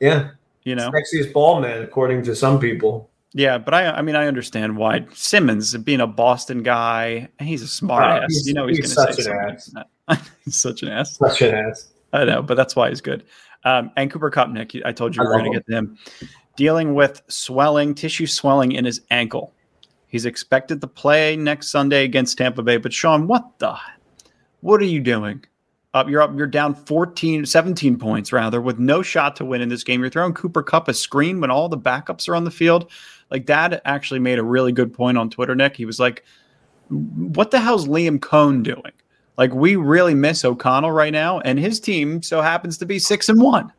[0.01, 0.31] Yeah,
[0.64, 3.11] You know, sexiest ball man, according to some people.
[3.38, 7.68] Yeah, but I, I mean, I understand why Simmons, being a Boston guy, he's a
[7.68, 8.46] smart Oh, ass.
[8.46, 9.85] you know, he's, he's going to such say an something.
[10.09, 10.22] that.
[10.46, 11.16] he's such an ass.
[11.18, 11.88] Such an ass.
[12.14, 13.25] I know, but that's why he's good.
[13.64, 15.77] Um, and Cooper Kupp, Nick, I told you I we were love going to get
[15.77, 15.99] him.
[16.57, 19.53] Dealing with swelling, tissue swelling in his ankle.
[20.07, 22.79] He's expected to play next Sunday against Tampa Bay.
[22.79, 23.77] But Sean, what the?
[24.61, 25.44] What are you doing?
[25.94, 26.37] Up, you're up.
[26.37, 30.01] You're down 14, 17 points rather, with no shot to win in this game.
[30.01, 32.90] You're throwing Cooper Kupp a screen when all the backups are on the field.
[33.31, 35.77] Like Dad actually made a really good point on Twitter, Nick.
[35.77, 36.22] He was like,
[36.88, 38.92] "What the hell's Liam Coen doing?"
[39.38, 43.29] Like we really miss O'Connell right now, and his team so happens to be six
[43.29, 43.72] and one.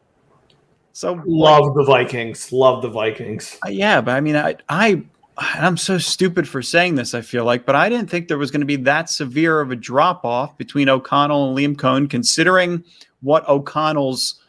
[0.94, 2.52] So like, Love the Vikings.
[2.52, 3.58] Love the Vikings.
[3.66, 5.04] uh, yeah, but I mean, I, I,
[5.38, 7.14] I'm so stupid for saying this.
[7.14, 9.72] I feel like, but I didn't think there was going to be that severe of
[9.72, 12.84] a drop off between O'Connell and Liam Coen, considering
[13.22, 14.42] what O'Connell's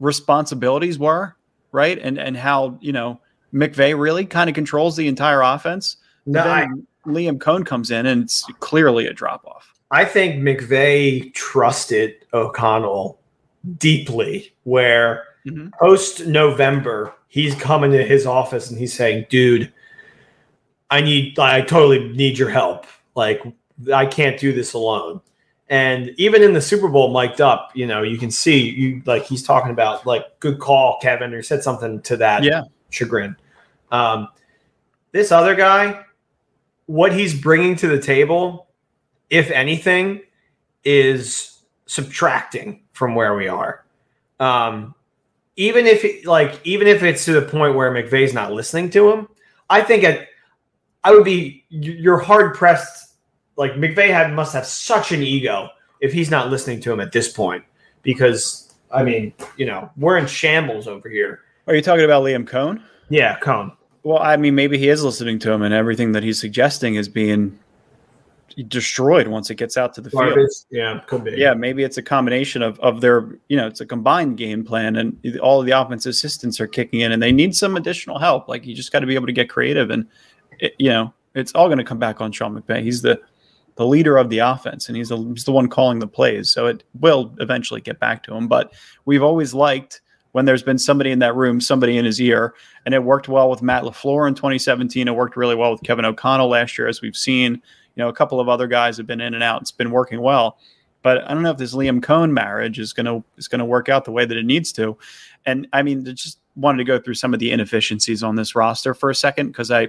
[0.00, 1.36] responsibilities were,
[1.72, 1.98] right?
[1.98, 3.20] And and how you know
[3.52, 5.96] McVay really kind of controls the entire offense.
[6.26, 9.72] No, I, then Liam Coen comes in, and it's clearly a drop off.
[9.92, 13.20] I think McVay trusted O'Connell
[13.78, 15.70] deeply, where Mhm.
[15.78, 19.70] post November, he's coming to his office and he's saying, dude,
[20.90, 22.86] I need, I totally need your help.
[23.14, 23.42] Like,
[23.92, 25.20] I can't do this alone.
[25.68, 29.24] And even in the Super Bowl mic'd up, you know, you can see you like
[29.24, 32.62] he's talking about like good call, Kevin, or said something to that Yeah.
[32.90, 33.34] chagrin.
[33.90, 34.28] Um,
[35.12, 36.04] this other guy,
[36.86, 38.66] what he's bringing to the table,
[39.30, 40.20] if anything,
[40.84, 43.84] is subtracting from where we are.
[44.38, 44.94] Um,
[45.56, 49.10] even if it, like even if it's to the point where McVay's not listening to
[49.10, 49.28] him,
[49.70, 50.28] I think at,
[51.04, 53.14] I would be you're hard pressed.
[53.56, 55.68] Like McVay had must have such an ego
[56.00, 57.62] if he's not listening to him at this point,
[58.02, 61.40] because I mean, you know, we're in shambles over here.
[61.66, 62.82] Are you talking about Liam Coen?
[63.10, 63.76] Yeah, Coen.
[64.02, 67.08] Well, I mean, maybe he is listening to him, and everything that he's suggesting is
[67.08, 67.58] being
[68.68, 70.38] destroyed once it gets out to the field.
[70.70, 71.32] Yeah, could be.
[71.32, 74.96] Yeah, maybe it's a combination of of their, you know, it's a combined game plan,
[74.96, 78.48] and all of the offensive assistants are kicking in, and they need some additional help.
[78.48, 80.06] Like you just got to be able to get creative, and
[80.64, 82.82] it, you know, it's all going to come back on Sean McVay.
[82.82, 83.20] He's the
[83.76, 86.48] the leader of the offense, and he's the, he's the one calling the plays.
[86.48, 88.46] So it will eventually get back to him.
[88.46, 88.72] But
[89.04, 90.00] we've always liked
[90.30, 92.54] when there's been somebody in that room, somebody in his ear,
[92.86, 95.08] and it worked well with Matt Lafleur in 2017.
[95.08, 97.54] It worked really well with Kevin O'Connell last year, as we've seen.
[97.54, 99.62] You know, a couple of other guys have been in and out.
[99.62, 100.58] It's been working well.
[101.02, 104.04] But I don't know if this Liam Coen marriage is gonna is gonna work out
[104.04, 104.96] the way that it needs to.
[105.44, 108.94] And I mean, just wanted to go through some of the inefficiencies on this roster
[108.94, 109.88] for a second because I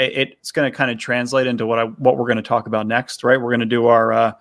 [0.00, 2.86] it's going to kind of translate into what I what we're going to talk about
[2.86, 3.40] next, right?
[3.40, 4.32] We're going to do our uh,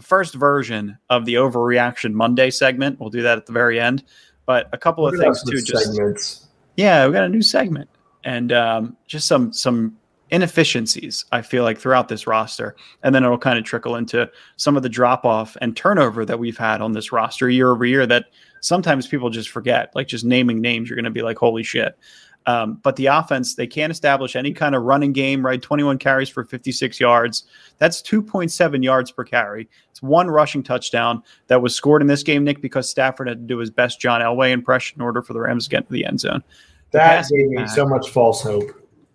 [0.00, 3.00] first version of the overreaction Monday segment.
[3.00, 4.04] We'll do that at the very end.
[4.46, 5.60] But a couple of things too.
[5.62, 6.48] Just segments.
[6.76, 7.88] yeah, we got a new segment
[8.24, 9.96] and um, just some some
[10.30, 11.24] inefficiencies.
[11.32, 14.82] I feel like throughout this roster, and then it'll kind of trickle into some of
[14.82, 18.06] the drop off and turnover that we've had on this roster year over year.
[18.06, 18.26] That
[18.60, 19.90] sometimes people just forget.
[19.94, 21.96] Like just naming names, you're going to be like, "Holy shit!"
[22.46, 25.60] Um, but the offense, they can't establish any kind of running game, right?
[25.60, 27.44] 21 carries for 56 yards.
[27.78, 29.68] That's 2.7 yards per carry.
[29.90, 33.46] It's one rushing touchdown that was scored in this game, Nick, because Stafford had to
[33.46, 36.04] do his best John Elway impression in order for the Rams to get to the
[36.04, 36.42] end zone.
[36.92, 38.70] That gave me so much false hope.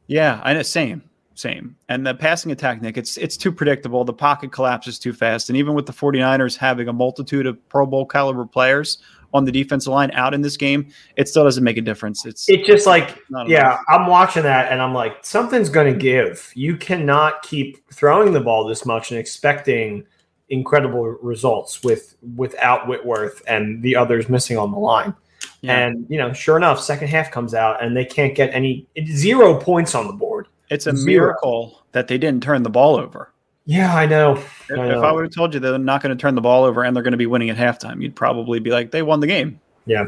[0.08, 0.62] Yeah, I know.
[0.62, 1.04] Same,
[1.36, 1.76] same.
[1.90, 4.04] And the passing attack, Nick, it's it's too predictable.
[4.04, 5.50] The pocket collapses too fast.
[5.50, 9.00] And even with the 49ers having a multitude of Pro Bowl caliber players,
[9.36, 12.26] on the defensive line out in this game, it still doesn't make a difference.
[12.26, 13.78] It's it just like yeah.
[13.90, 16.52] I'm watching that and I'm like something's going to give.
[16.56, 20.06] You cannot keep throwing the ball this much and expecting
[20.50, 25.14] incredible results with without Whitworth and the others missing on the line.
[25.62, 25.80] Yeah.
[25.80, 29.60] And you know, sure enough, second half comes out and they can't get any zero
[29.60, 30.35] points on the board.
[30.70, 31.06] It's a zero.
[31.06, 33.32] miracle that they didn't turn the ball over.
[33.66, 34.42] Yeah, I know.
[34.70, 34.98] I know.
[34.98, 36.96] If I would have told you they're not going to turn the ball over and
[36.96, 39.60] they're going to be winning at halftime, you'd probably be like, they won the game.
[39.86, 40.06] Yeah.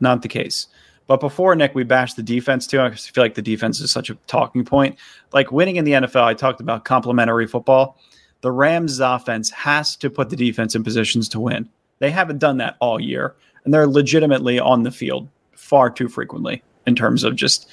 [0.00, 0.68] Not the case.
[1.08, 2.80] But before Nick, we bashed the defense too.
[2.80, 4.96] I feel like the defense is such a talking point.
[5.32, 7.98] Like winning in the NFL, I talked about complementary football.
[8.42, 11.68] The Rams' offense has to put the defense in positions to win.
[11.98, 16.62] They haven't done that all year, and they're legitimately on the field far too frequently
[16.86, 17.68] in terms of just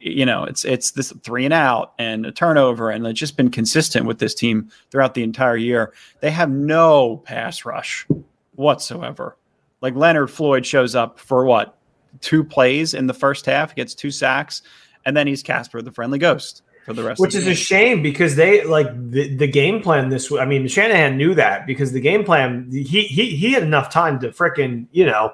[0.00, 3.50] you know, it's it's this three and out and a turnover, and it's just been
[3.50, 5.92] consistent with this team throughout the entire year.
[6.20, 8.06] They have no pass rush
[8.54, 9.36] whatsoever.
[9.80, 11.76] Like Leonard Floyd shows up for what
[12.20, 14.62] two plays in the first half, gets two sacks,
[15.04, 17.20] and then he's Casper the Friendly Ghost for the rest.
[17.20, 17.52] Which is game.
[17.52, 20.08] a shame because they like the, the game plan.
[20.08, 23.90] This, I mean, Shanahan knew that because the game plan he he he had enough
[23.90, 25.32] time to fricking you know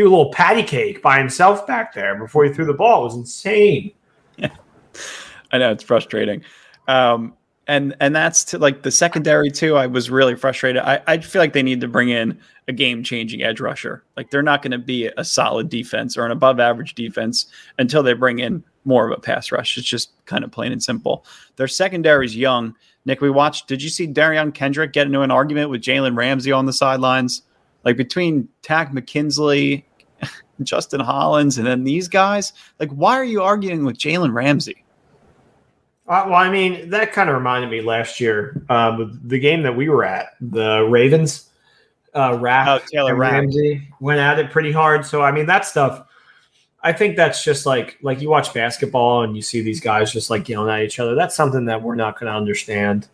[0.00, 3.02] do a little patty cake by himself back there before he threw the ball.
[3.02, 3.92] It was insane.
[4.36, 4.54] Yeah.
[5.52, 6.42] I know it's frustrating.
[6.88, 7.34] Um,
[7.66, 9.76] and and that's to like the secondary too.
[9.76, 10.82] I was really frustrated.
[10.82, 14.02] I, I feel like they need to bring in a game changing edge rusher.
[14.16, 17.46] Like they're not going to be a solid defense or an above average defense
[17.78, 19.78] until they bring in more of a pass rush.
[19.78, 21.24] It's just kind of plain and simple.
[21.56, 22.74] Their secondary is young.
[23.04, 23.68] Nick, we watched.
[23.68, 27.42] Did you see Derion Kendrick get into an argument with Jalen Ramsey on the sidelines?
[27.84, 29.86] Like between Takk McKinley
[30.62, 32.52] Justin Hollins, and then these guys.
[32.78, 34.84] Like, why are you arguing with Jalen Ramsey?
[36.10, 39.76] Uh, well, I mean, that kind of reminded me last year, uh, the game that
[39.76, 41.46] we were at, the Ravens.
[42.12, 45.06] Uh, Rapp oh, Taylor Ramsey went at it pretty hard.
[45.06, 46.04] So, I mean, that stuff.
[46.82, 50.30] I think that's just like like you watch basketball and you see these guys just
[50.30, 51.14] like yelling at each other.
[51.14, 53.06] That's something that we're not going to understand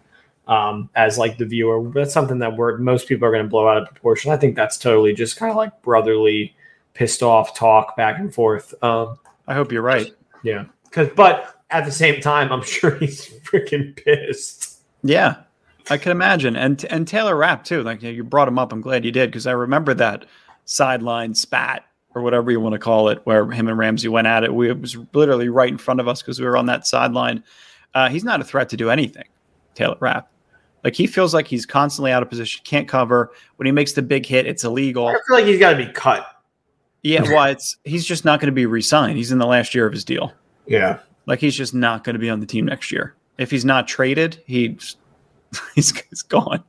[0.49, 1.91] um, as like the viewer.
[1.91, 4.33] That's something that we're most people are going to blow out of proportion.
[4.33, 6.56] I think that's totally just kind of like brotherly
[6.97, 8.75] pissed off talk back and forth.
[8.83, 10.13] Um, I hope you're right.
[10.43, 14.81] Yeah, because but at the same time, I'm sure he's freaking pissed.
[15.03, 15.37] Yeah,
[15.91, 17.83] I can imagine, and and Taylor Rapp too.
[17.83, 18.73] Like you brought him up.
[18.73, 20.25] I'm glad you did because I remember that
[20.65, 24.43] sideline spat or whatever you want to call it, where him and Ramsey went at
[24.43, 24.55] it.
[24.55, 27.45] We, it was literally right in front of us because we were on that sideline.
[27.95, 29.27] Uh, he's not a threat to do anything,
[29.75, 30.31] Taylor Rapp.
[30.83, 33.33] Like he feels like he's constantly out of position, can't cover.
[33.57, 35.09] When he makes the big hit, it's illegal.
[35.09, 36.27] I feel like he's got to be cut.
[37.07, 39.17] Yeah, well, it's he's just not going to be re-signed.
[39.17, 40.33] He's in the last year of his deal.
[40.67, 43.15] Yeah, like he's just not going to be on the team next year.
[43.39, 44.77] If he's not traded, he
[45.77, 46.65] he's, he's gone.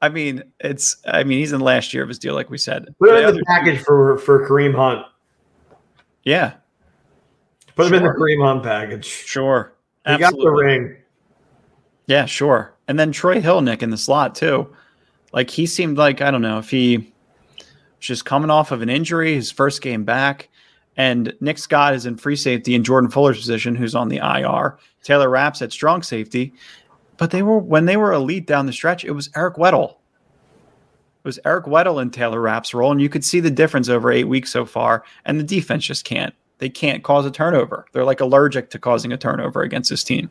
[0.00, 2.58] I mean, it's I mean he's in the last year of his deal, like we
[2.58, 2.94] said.
[3.00, 5.04] Put him in the package for for Kareem Hunt.
[6.22, 6.54] Yeah,
[7.74, 7.96] put sure.
[7.96, 9.04] him in the Kareem Hunt package.
[9.04, 9.72] Sure,
[10.06, 10.44] he Absolutely.
[10.44, 10.96] got the ring.
[12.06, 12.72] Yeah, sure.
[12.86, 14.72] And then Troy Hill, Nick, in the slot too.
[15.32, 17.12] Like he seemed like I don't know if he
[18.00, 20.48] just coming off of an injury, his first game back.
[20.96, 24.78] And Nick Scott is in free safety in Jordan Fuller's position, who's on the IR.
[25.02, 26.52] Taylor Rapp's at strong safety.
[27.18, 29.04] but they were when they were elite down the stretch.
[29.04, 29.90] It was Eric Weddle.
[29.92, 34.10] It was Eric Weddle in Taylor Rapp's role, and you could see the difference over
[34.10, 35.04] eight weeks so far.
[35.24, 36.34] And the defense just can't.
[36.58, 37.86] They can't cause a turnover.
[37.92, 40.30] They're like allergic to causing a turnover against this team.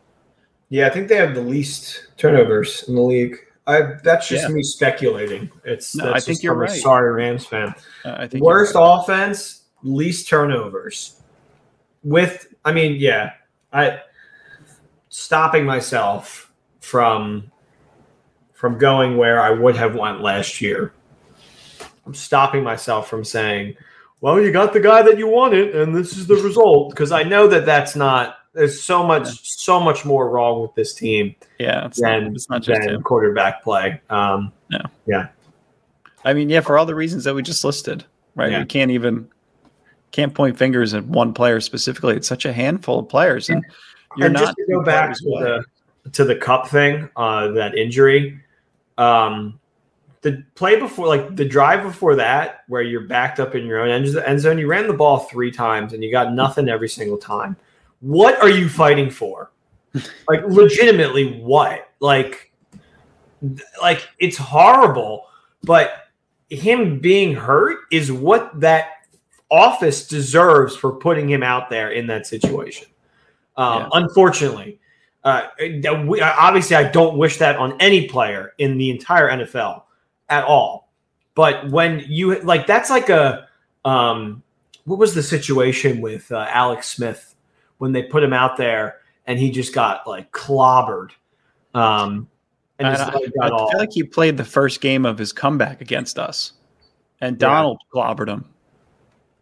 [0.70, 3.38] Yeah, I think they have the least turnovers in the league.
[3.68, 4.56] I that's just Yeah.
[4.56, 5.52] me speculating.
[5.66, 6.70] It's No, that's I think you're a right.
[6.70, 7.76] Sorry, Rams fan.
[8.06, 9.00] Uh, I think Worst right.
[9.02, 11.22] offense, least turnovers.
[12.04, 13.32] With I mean, yeah,
[13.74, 14.00] I
[15.10, 17.52] stopping myself from
[18.54, 20.94] from going where I would have went last year.
[22.06, 23.76] I'm stopping myself from saying,
[24.22, 27.24] "Well, you got the guy that you wanted, and this is the result." Because I
[27.24, 28.38] know that that's not.
[28.58, 32.50] There's so much, so much more wrong with this team Yeah, it's not, than, it's
[32.50, 33.04] not just than him.
[33.04, 34.02] quarterback play.
[34.10, 34.52] Um,
[35.06, 35.28] yeah.
[36.26, 38.04] I mean, yeah, for all the reasons that we just listed,
[38.36, 38.52] right?
[38.52, 38.60] Yeah.
[38.60, 39.30] We can't even
[40.12, 42.16] can't point fingers at one player specifically.
[42.16, 43.64] It's such a handful of players, and
[44.18, 47.78] you're and not just to go back to the to the Kupp thing, uh, that
[47.78, 48.42] injury.
[48.98, 49.60] Um,
[50.22, 53.90] the play before, like the drive before that, where you're backed up in your own
[53.90, 57.18] end end zone, you ran the ball three times and you got nothing every single
[57.18, 57.56] time.
[58.02, 59.52] What are you fighting for?
[60.28, 61.90] like, legitimately, what?
[62.00, 62.52] Like,
[63.82, 65.26] like it's horrible,
[65.64, 66.08] but
[66.50, 68.90] him being hurt is what that
[69.50, 72.88] office deserves for putting him out there in that situation.
[73.56, 73.90] Um, Yeah.
[73.94, 74.80] Unfortunately,
[75.24, 75.48] uh,
[76.06, 79.84] we, obviously, I don't wish that on any player in the entire NFL
[80.30, 80.90] at all.
[81.36, 83.48] But when you like, that's like a
[83.84, 84.44] um,
[84.86, 87.36] what was the situation with uh, Alex Smith
[87.78, 91.12] when they put him out there and he just got like clobbered.
[91.74, 92.28] Um,
[92.80, 96.20] and I, got I feel like he played the first game of his comeback against
[96.20, 96.54] us,
[97.22, 98.46] and Donald clobbered him.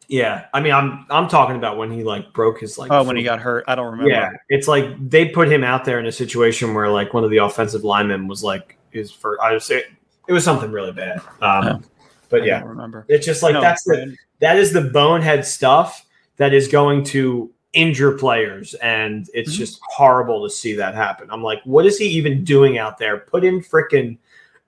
[0.07, 2.91] yeah, I mean, I'm I'm talking about when he like broke his like.
[2.91, 4.09] oh, when he got hurt, I don't remember.
[4.09, 7.29] Yeah, it's like they put him out there in a situation where like one of
[7.29, 9.41] the offensive linemen was like his first.
[9.41, 9.83] I would say
[10.27, 11.21] it was something really bad.
[11.41, 11.77] Um, Yeah.
[12.29, 13.05] But I yeah, don't remember.
[13.07, 16.05] it's just like No, that's the that is the bonehead stuff
[16.37, 19.57] that is going to injure players, and it's Mhm.
[19.57, 21.27] just horrible to see that happen.
[21.29, 23.17] I'm like, what is he even doing out there?
[23.17, 24.17] Put in freaking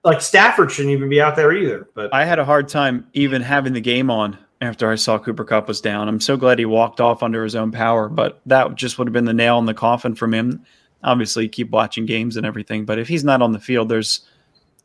[0.04, 1.88] like Stafford shouldn't even be out there either.
[1.94, 5.44] But I had a hard time even having the game on after I saw Cooper
[5.44, 6.08] Kupp was down.
[6.08, 9.14] I'm so glad he walked off under his own power, but that just would have
[9.14, 10.62] been the nail in the coffin from him.
[11.04, 14.22] Obviously, keep watching games and everything, but if he's not on the field, there's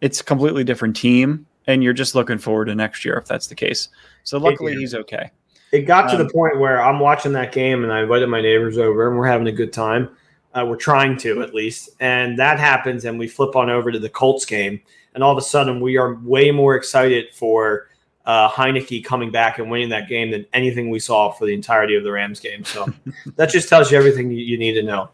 [0.00, 3.46] it's a completely different team, and you're just looking forward to next year if that's
[3.46, 3.88] the case.
[4.24, 5.30] So luckily, he's okay.
[5.72, 8.40] It got to Um, the point where I'm watching that game and I invited my
[8.40, 10.10] neighbors over and we're having a good time.
[10.54, 11.90] Uh, we're trying to at least.
[11.98, 14.80] And that happens and we flip on over to the Colts game.
[15.14, 17.88] And all of a sudden we are way more excited for
[18.26, 21.94] uh, Heinicke coming back and winning that game than anything we saw for the entirety
[21.94, 22.64] of the Rams game.
[22.64, 22.92] So
[23.36, 25.10] that just tells you everything you, you need to know.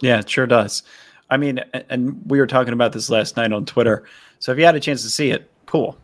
[0.00, 0.82] Yeah, it sure does.
[1.30, 4.04] I mean, and we were talking about this last night on Twitter.
[4.38, 5.98] So if you had a chance to see it, cool.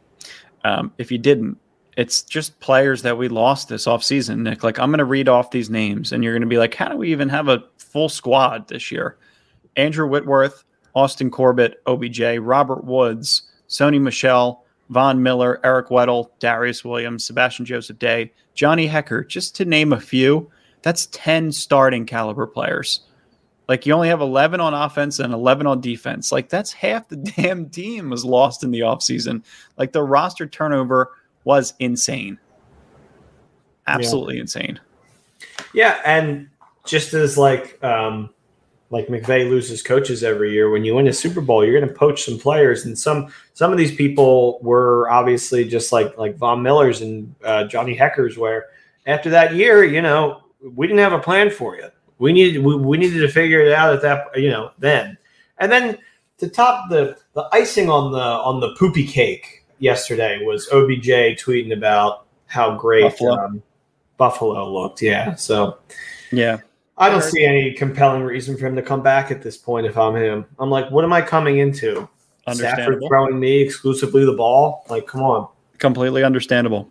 [0.64, 1.58] Um, if you didn't,
[1.96, 4.62] it's just players that we lost this offseason, Nick.
[4.62, 6.88] Like, I'm going to read off these names, and you're going to be like, how
[6.88, 9.16] do we even have a full squad this year?
[9.76, 17.24] Andrew Whitworth, Austin Corbett, OBJ, Robert Woods, Sony Michel, Von Miller, Eric Weddle, Darious Williams,
[17.24, 20.50] Sebastian Joseph Day, Johnny Hekker, just to name a few.
[20.82, 23.00] That's 10 starting caliber players.
[23.68, 26.30] Like you only have 11 on offense and 11 on defense.
[26.30, 29.42] Like that's half the damn team was lost in the offseason.
[29.78, 31.12] Like the roster turnover
[31.44, 32.38] was insane.
[33.86, 34.80] Absolutely insane.
[35.72, 36.48] Yeah, and
[36.86, 38.30] just as like um,
[38.90, 41.98] like McVay loses coaches every year, when you win a Super Bowl, you're going to
[41.98, 46.62] poach some players, and some some of these people were obviously just like like Von
[46.62, 48.66] Miller's and uh, Johnny Hekkers, where
[49.06, 50.42] after that year, you know,
[50.74, 51.88] we didn't have a plan for you.
[52.18, 55.18] We needed we, we needed to figure it out at that you know then,
[55.58, 55.98] and then
[56.38, 61.72] to top the the icing on the on the poopy cake yesterday was OBJ tweeting
[61.72, 63.32] about how great Buffalo.
[63.34, 63.62] um,
[64.16, 65.02] Buffalo looked.
[65.02, 65.78] Yeah, so.
[66.32, 66.58] Yeah.
[66.96, 69.98] I don't see any compelling reason for him to come back at this point if
[69.98, 70.46] I'm him.
[70.60, 72.08] I'm like, what am I coming into?
[72.52, 74.84] Stafford throwing me exclusively the ball?
[74.88, 75.48] Like, come on.
[75.78, 76.88] Completely understandable.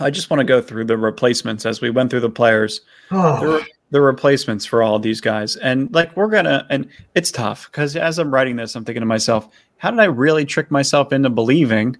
[0.00, 2.80] I just want to go through the replacements as we went through the players.
[3.10, 5.56] the, re- the replacements for all these guys.
[5.56, 9.06] And like we're gonna and it's tough because as I'm writing this, I'm thinking to
[9.06, 9.48] myself,
[9.82, 11.96] how did I really trick myself into believing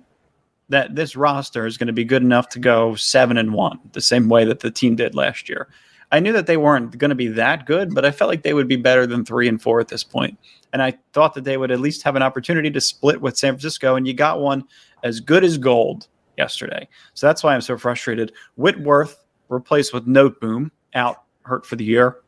[0.69, 4.01] that this roster is going to be good enough to go seven and one, the
[4.01, 5.67] same way that the team did last year?
[6.13, 8.55] I knew that they weren't going to be that good, but I felt like they
[8.55, 10.39] would be better than three and four at this point.
[10.73, 13.55] And I thought that they would at least have an opportunity to split with San
[13.55, 14.63] Francisco, and you got one
[15.03, 16.07] as good as gold
[16.39, 16.87] yesterday.
[17.15, 18.31] So that's why I'm so frustrated.
[18.55, 22.19] Whitworth replaced with Noteboom out hurt for the year,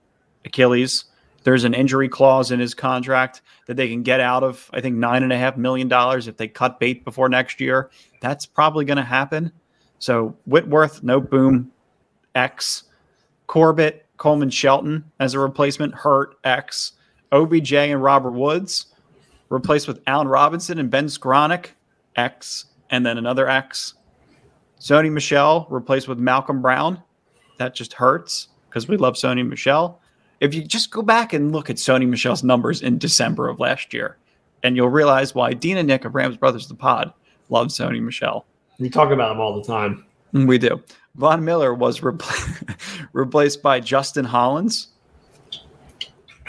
[0.45, 1.05] Achilles.
[1.45, 4.69] There's an injury clause in his contract that they can get out of.
[4.73, 7.91] I think nine and a half million dollars if they cut bait before next year.
[8.21, 9.53] That's probably going to happen.
[9.99, 11.69] So Whitworth, Noteboom,
[12.35, 12.85] X.
[13.47, 16.93] Corbett, Coleman Shelton as a replacement, hurt X.
[17.31, 18.87] OBJ and Robert Woods
[19.51, 21.69] replaced with Allen Robinson and Ben Skowronek,
[22.17, 23.95] X, and then another X.
[24.81, 27.03] Sony Michel replaced with Malcolm Brown.
[27.59, 30.01] That just hurts because we love Sony Michel.
[30.45, 33.95] If you just go back and look at Sony Michel's numbers in December of last
[33.95, 34.19] year,
[34.63, 37.15] and you'll realize why Dean and Nick of Rams Brothers the Pod
[37.49, 38.45] love Sony Michelle.
[38.79, 40.05] We talk about him all the time.
[40.35, 40.83] We do.
[41.15, 42.77] Von Miller was repl-
[43.15, 44.89] replaced by Justin Hollins.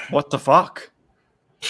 [0.10, 0.92] What the fuck?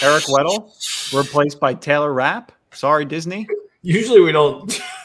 [0.02, 0.72] Eric Weddle
[1.14, 2.50] replaced by Taylor Rapp.
[2.72, 3.46] Sorry, Disney.
[3.82, 4.80] Usually we don't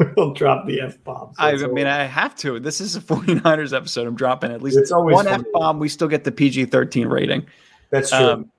[0.06, 1.36] we don't drop the F bombs.
[1.38, 2.58] I, mean, I have to.
[2.58, 4.06] This is a 49ers episode.
[4.06, 5.28] I'm dropping at least It's always one.
[5.28, 5.78] F bomb.
[5.78, 7.46] We still get the PG 13 rating.
[7.90, 8.18] that's true.
[8.18, 8.50] Um,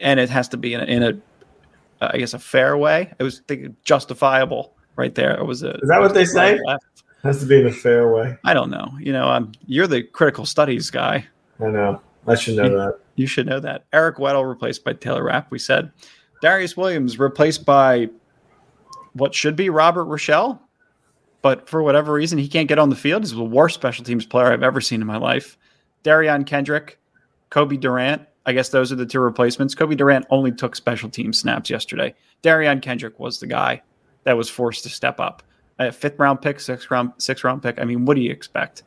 [0.00, 1.18] and it has to be in a, in a
[2.00, 3.12] uh, I guess, a fair way.
[3.18, 5.36] It was think, justifiable right there.
[5.38, 5.74] It was a.
[5.74, 6.58] Is that what they say?
[6.66, 6.84] left.
[7.22, 8.36] Has to be in a fair way.
[8.44, 8.92] I don't know.
[9.00, 11.26] You know, um, you're the critical studies guy.
[11.58, 12.00] I know.
[12.26, 12.98] I should know that.
[13.16, 13.84] You should know that.
[13.92, 15.50] Eric Weddle replaced by Taylor Rapp.
[15.50, 15.90] We said
[16.42, 18.08] Darious Williams replaced by
[19.14, 20.58] what should be Robert Rochell,
[21.44, 23.22] but for whatever reason he can't get on the field.
[23.22, 25.58] He's the worst special teams player I've ever seen in my life.
[26.02, 26.98] Derion Kendrick,
[27.50, 28.22] Cobie Durant.
[28.46, 29.74] I guess those are the two replacements.
[29.74, 32.14] Cobie Durant only took special team snaps yesterday.
[32.42, 33.82] Derion Kendrick was the guy
[34.22, 35.42] that was forced to step up.
[35.78, 37.78] A fifth round pick, sixth round, sixth round pick.
[37.78, 38.82] I mean, what do you expect?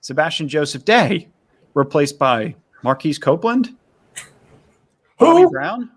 [0.00, 1.28] Sebastian Joseph Day
[1.74, 3.76] replaced by Marquise Copeland.
[5.20, 5.50] Bobby Who?
[5.50, 5.88] Brown.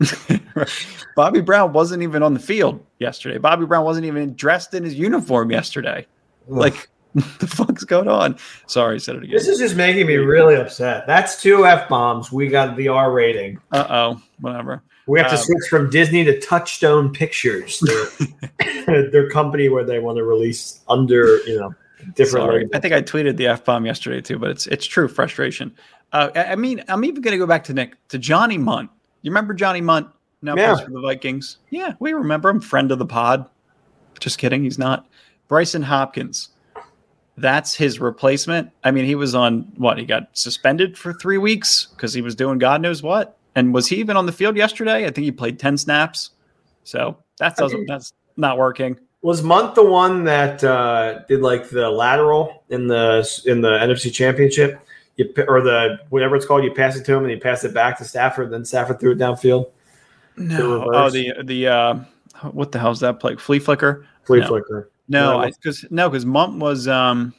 [1.16, 3.38] Bobby Brown wasn't even on the field yesterday.
[3.38, 6.06] Bobby Brown wasn't even dressed in his uniform yesterday.
[6.46, 8.38] Like, what the fuck's going on?
[8.66, 9.34] Sorry, I said it again.
[9.34, 11.06] This is just making me really upset.
[11.06, 12.30] That's two F bombs.
[12.30, 13.58] We got the R rating.
[13.72, 14.82] Uh oh, whatever.
[15.06, 17.82] We have to Um, switch from Disney to Touchstone Pictures,
[18.86, 21.74] their, their company where they want to release under, you know,
[22.14, 22.44] different.
[22.44, 22.68] Sorry.
[22.74, 25.74] I think I tweeted the f bomb yesterday too, but it's it's true frustration.
[26.12, 28.90] Uh, I I mean, I'm even going to go back to Nick to Johnny Mundt.
[29.22, 30.08] You remember Johnny Mundt?
[30.42, 30.74] Now Yeah.
[30.74, 31.58] plays for the Vikings.
[31.70, 32.60] Yeah, we remember him.
[32.60, 33.46] Friend of the pod.
[34.20, 34.64] Just kidding.
[34.64, 35.06] He's not.
[35.48, 36.50] Brycen Hopkins.
[37.36, 38.70] That's his replacement.
[38.82, 39.98] I mean, he was on what?
[39.98, 43.36] He got suspended for three weeks because he was doing God knows what.
[43.54, 45.06] And was he even on the field yesterday?
[45.06, 46.30] I think he played ten snaps.
[46.84, 47.86] So that doesn't.
[47.86, 48.98] That's not working.
[49.22, 54.12] Was Mundt the one that uh, did like the lateral in the in the NFC
[54.12, 54.80] Championship?
[55.18, 56.64] You or the whatever it's called.
[56.64, 58.50] You pass it to him and you pass it back to Stafford.
[58.50, 59.70] Then Stafford threw it downfield.
[60.36, 60.88] No.
[60.94, 61.94] Oh, the the uh,
[62.52, 63.36] what the hell's that play?
[63.36, 64.06] Flea flicker.
[64.24, 64.46] Flea No.
[64.48, 64.90] flicker.
[65.08, 67.34] No, because no, because Mundt was um,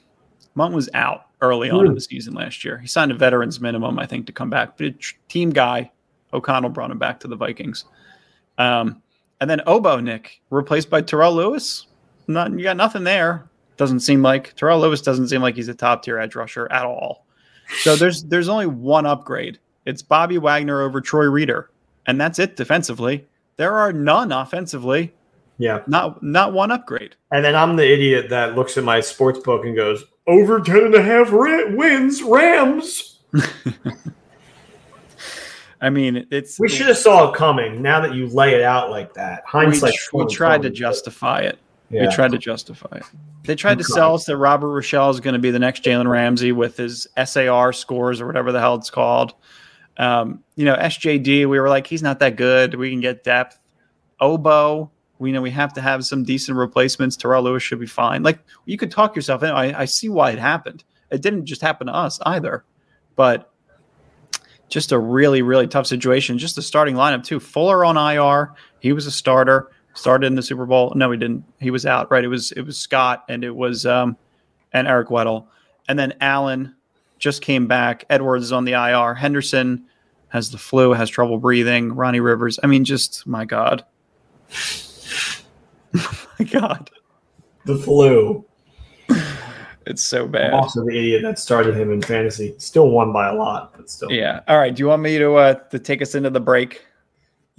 [0.55, 1.93] Mundt was out early on in Hmm.
[1.95, 2.77] the season last year.
[2.77, 4.77] He signed a veterans minimum, I think, to come back.
[4.77, 4.93] But a
[5.29, 5.89] team guy,
[6.33, 7.85] O'Connell brought him back to the Vikings.
[8.57, 9.01] Um,
[9.39, 11.85] and then Obo Nick replaced by Terrell Lewis.
[12.27, 13.45] Not you got nothing there.
[13.77, 16.83] Doesn't seem like Terrell Lewis doesn't seem like he's a top tier edge rusher at
[16.85, 17.25] all.
[17.81, 19.59] So there's there's only one upgrade.
[19.85, 21.69] It's Bobby Wagner over Troy Reeder,
[22.05, 23.25] and that's it defensively.
[23.57, 25.13] There are none offensively.
[25.57, 25.83] Yeah.
[25.87, 27.15] Not not one upgrade.
[27.31, 30.77] And then I'm the idiot that looks at my sports book and goes, over 10
[30.77, 33.19] and a half ra- wins, Rams.
[35.81, 37.81] I mean, it's We should have saw it coming.
[37.81, 39.93] Now that you lay it out like that, we, hindsight.
[40.13, 41.57] we tried to justify it.
[41.89, 42.07] Yeah.
[42.07, 43.03] We tried to justify it.
[43.45, 43.93] They tried to Okay.
[43.93, 47.07] sell us that Robert Rochell is going to be the next Jalen Ramsey with his
[47.23, 49.33] SAR scores or whatever the hell it's called.
[49.97, 52.75] Um, you know, SJD, we were like, he's not that good.
[52.75, 53.57] We can get depth.
[54.21, 57.17] Obo, we know we have to have some decent replacements.
[57.17, 58.21] Terrell Lewis should be fine.
[58.23, 59.49] Like you could talk yourself in.
[59.49, 60.83] I, I see why it happened.
[61.09, 62.63] It didn't just happen to us either,
[63.15, 63.51] but
[64.67, 66.37] just a really, really tough situation.
[66.37, 67.39] Just the starting lineup too.
[67.39, 68.53] Fuller on IR.
[68.79, 69.71] He was a starter.
[69.99, 70.93] Started in the Super Bowl.
[70.95, 71.43] No, he didn't.
[71.59, 72.09] He was out.
[72.09, 72.23] Right.
[72.23, 74.15] It was it was Scott and it was um
[74.71, 75.47] and Eric Weddle.
[75.89, 76.73] And then Allen
[77.17, 78.05] just came back.
[78.09, 79.13] Edwards is on the IR.
[79.13, 79.85] Henderson
[80.29, 81.93] has the flu, has trouble breathing.
[81.93, 82.59] Ronnie Rivers.
[82.63, 83.83] I mean, just my God.
[85.93, 86.89] my God.
[87.65, 88.45] The flu.
[89.85, 90.53] It's so I'm bad.
[90.53, 92.55] also the idiot that started him in fantasy.
[92.57, 94.11] Still won by a lot, but still.
[94.11, 94.41] Yeah.
[94.47, 94.73] All right.
[94.73, 96.85] Do you want me to uh to take us into the break?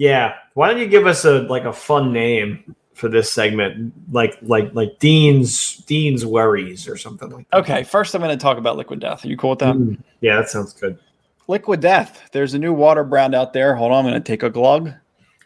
[0.01, 0.37] Yeah.
[0.55, 4.75] Why don't you give us a like a fun name for this segment, like like
[4.75, 7.59] like Dean's Dean's worries or something like that.
[7.59, 7.83] Okay.
[7.83, 9.27] First, I'm going to talk about Liquid Death.
[9.27, 9.75] Are you cool with that?
[9.75, 9.99] Mm.
[10.23, 10.99] Yeah, that sounds good.
[11.49, 12.31] Liquid Death.
[12.33, 13.75] There's a new water brand out there.
[13.77, 13.99] Hold on.
[14.07, 14.91] I'm going to take a glug.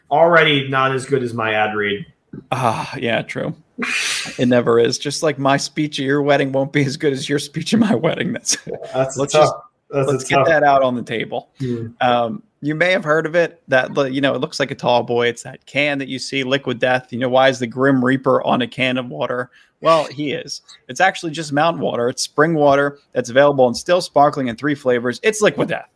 [0.08, 2.06] Already not as good as my ad read.
[2.52, 3.56] Ah, yeah, true.
[4.38, 4.98] it never is.
[4.98, 7.80] Just like my speech at your wedding won't be as good as your speech at
[7.80, 8.32] my wedding.
[8.32, 8.56] That's
[8.92, 9.46] That's let's tough.
[9.46, 9.54] just
[9.90, 11.50] That's Let's get tough- that out on the table.
[11.58, 11.86] Hmm.
[12.00, 13.62] Um, you may have heard of it.
[13.68, 15.28] That you know, it looks like a tall boy.
[15.28, 17.12] It's that can that you see, Liquid Death.
[17.12, 19.50] You know, why is the Grim Reaper on a can of water?
[19.82, 20.62] Well, he is.
[20.88, 22.08] It's actually just mountain water.
[22.08, 25.20] It's spring water that's available and still sparkling in three flavors.
[25.22, 25.90] It's Liquid Death.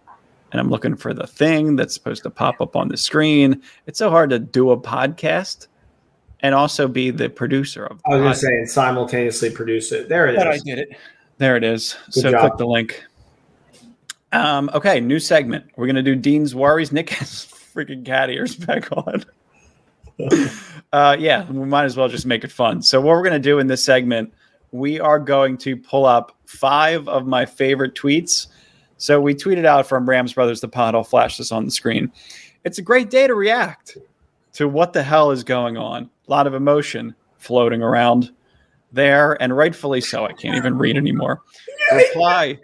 [0.51, 3.61] And I'm looking for the thing that's supposed to pop up on the screen.
[3.87, 5.67] It's so hard to do a podcast
[6.41, 9.91] and also be the producer of the I was going to say and simultaneously produce
[9.91, 10.09] it.
[10.09, 10.89] There it But I did it.
[11.37, 11.95] There it is.
[12.13, 12.41] Good so job.
[12.41, 13.03] click the link.
[14.31, 15.65] Um, okay, new segment.
[15.75, 16.91] We're gonna do Dean's worries.
[16.91, 17.29] Nick has
[17.75, 19.25] freaking cat ears back on.
[20.93, 22.81] uh, yeah, we might as well just make it fun.
[22.81, 24.33] So what we're gonna do in this segment,
[24.71, 28.47] we are going to pull up five of my favorite tweets.
[28.97, 30.95] So we tweeted out from Rams Brothers the Pod.
[30.95, 32.11] I'll flash this on the screen.
[32.63, 33.97] It's a great day to react
[34.53, 36.09] to what the hell is going on.
[36.31, 38.31] A lot of emotion floating around
[38.93, 40.23] there, and rightfully so.
[40.23, 41.41] I can't even read anymore.
[41.91, 42.57] Reply.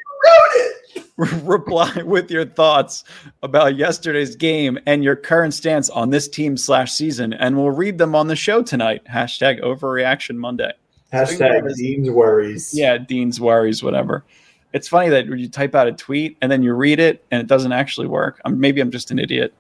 [1.18, 3.04] Reply with your thoughts
[3.44, 7.98] about yesterday's game and your current stance on this team slash season, and we'll read
[7.98, 9.04] them on the show tonight.
[9.04, 10.72] Hashtag Overreaction Monday.
[11.12, 12.72] Hashtag Dean's worries.
[12.74, 14.24] Yeah, Dean's worries, whatever.
[14.72, 17.48] It's funny that you type out a tweet and then you read it and it
[17.48, 18.40] doesn't actually work.
[18.46, 19.54] I'm, maybe I'm just an idiot.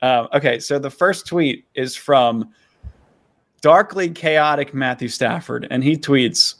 [0.00, 2.50] Um, okay, so the first tweet is from
[3.62, 6.56] darkly chaotic Matthew Stafford, and he tweets.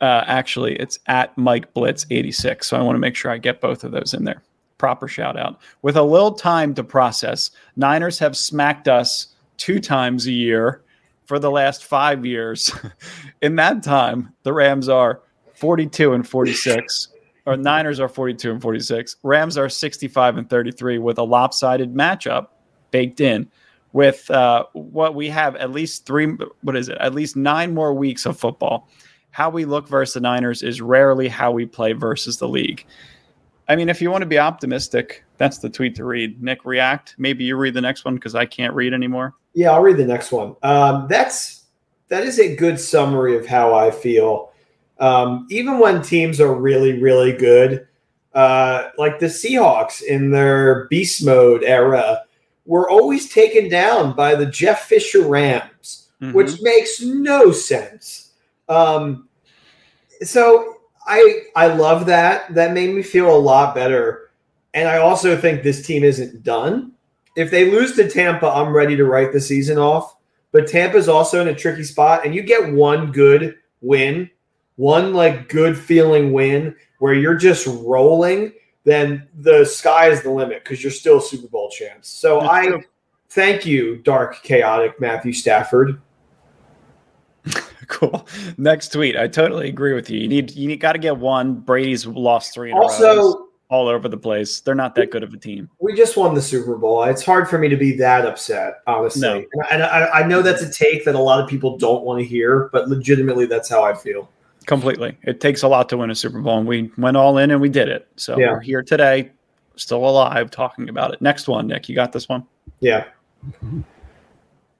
[0.00, 2.66] Uh, actually, it's at Mike Blitz 86.
[2.66, 4.42] So I want to make sure I get both of those in there.
[4.76, 5.58] Proper shout out.
[5.80, 10.82] With a little time to process, Niners have smacked us two times a year
[11.24, 12.70] for the last five years.
[13.42, 15.22] in that time, the Rams are
[15.54, 17.08] 42 and 46,
[17.46, 19.16] or Niners are 42 and 46.
[19.22, 22.48] Rams are 65 and 33 with a lopsided matchup
[22.90, 23.50] baked in.
[23.96, 26.98] With uh, what we have at least three, what is it?
[27.00, 28.90] At least nine more weeks of football.
[29.30, 32.84] How we look versus the Niners is rarely how we play versus the league.
[33.70, 36.42] I mean, if you want to be optimistic, that's the tweet to read.
[36.42, 37.14] Nick, react.
[37.16, 39.32] Maybe you read the next one because I can't read anymore.
[39.54, 40.56] Yeah, I'll read the next one.
[40.62, 41.64] Um, that's
[42.08, 44.52] that is a good summary of how I feel.
[45.00, 47.88] Um, even when teams are really, really good,
[48.34, 52.25] uh, like the Seahawks in their beast mode era,
[52.66, 56.34] were always taken down by the Jeff Fisher Rams, Mhm.
[56.34, 58.30] which makes no sense.
[58.68, 59.28] Um,
[60.22, 60.74] so
[61.06, 62.54] I I love that.
[62.54, 64.30] That made me feel a lot better.
[64.74, 66.92] And I also think this team isn't done.
[67.36, 70.16] If they lose to Tampa, I'm ready to write the season off.
[70.52, 74.30] But Tampa's also in a tricky spot, and you get one good win,
[74.76, 78.52] one like good feeling win where you're just rolling,
[78.86, 82.08] then the sky is the limit because you're still Super Bowl champs.
[82.08, 82.82] So That's I true.
[83.30, 86.00] thank you, dark, chaotic Matthew Stafford.
[87.88, 88.26] Cool.
[88.58, 89.16] Next tweet.
[89.16, 90.18] I totally agree with you.
[90.18, 91.54] You need you need, got to get one.
[91.54, 92.86] Brady's lost three in a row.
[92.86, 94.58] Also, all over the place.
[94.58, 95.70] They're not that good of a team.
[95.78, 97.04] we just won the Super Bowl.
[97.04, 99.20] It's hard for me to be that upset, honestly.
[99.20, 99.44] No.
[99.70, 102.26] And I, I know that's a take that a lot of people don't want to
[102.26, 104.28] hear, but legitimately, that's how I feel.
[104.66, 105.16] Completely.
[105.22, 107.60] It takes a lot to win a Super Bowl, and we went all in and
[107.60, 108.08] we did it.
[108.16, 108.52] So Yeah.
[108.52, 109.30] we're here today,
[109.76, 111.22] still alive, talking about it.
[111.22, 111.88] Next one, Nick.
[111.88, 112.44] You got this one?
[112.80, 113.04] Yeah.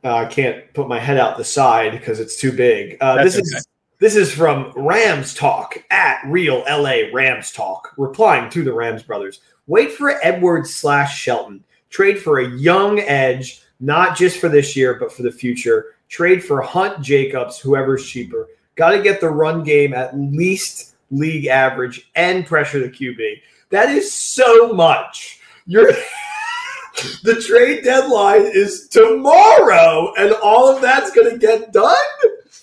[0.04, 2.96] Uh, I can't put my head out the side because it's too big.
[3.00, 3.42] Uh, this okay.
[3.42, 3.66] is
[3.98, 9.40] this is from Rams Talk at Real LA Rams Talk, replying to the Rams brothers.
[9.68, 11.64] Wait for Edwards slash Shelton.
[11.88, 15.94] Trade for a young edge, not just for this year, but for the future.
[16.08, 18.48] Trade for Hunt Jacobs, whoever's cheaper.
[18.76, 23.40] Got to get the run game at least league average and pressure the QB.
[23.70, 25.40] That is so much.
[25.66, 25.90] You're
[27.24, 31.96] the trade deadline is tomorrow, and all of that's going to get done.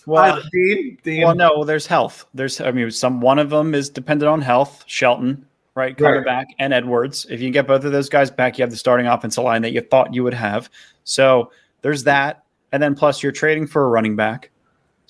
[0.05, 0.97] Well, Dean.
[1.03, 1.23] Dean.
[1.23, 1.63] well, no.
[1.63, 2.25] There's health.
[2.33, 4.83] There's, I mean, some one of them is dependent on health.
[4.87, 5.45] Shelton,
[5.75, 6.25] right, coming Right.
[6.25, 7.25] back, and Edwards.
[7.29, 9.71] If you get both of those guys back, you have the starting offensive line that
[9.71, 10.69] you thought you would have.
[11.05, 11.51] So
[11.81, 14.49] there's that, and then plus you're trading for a running back.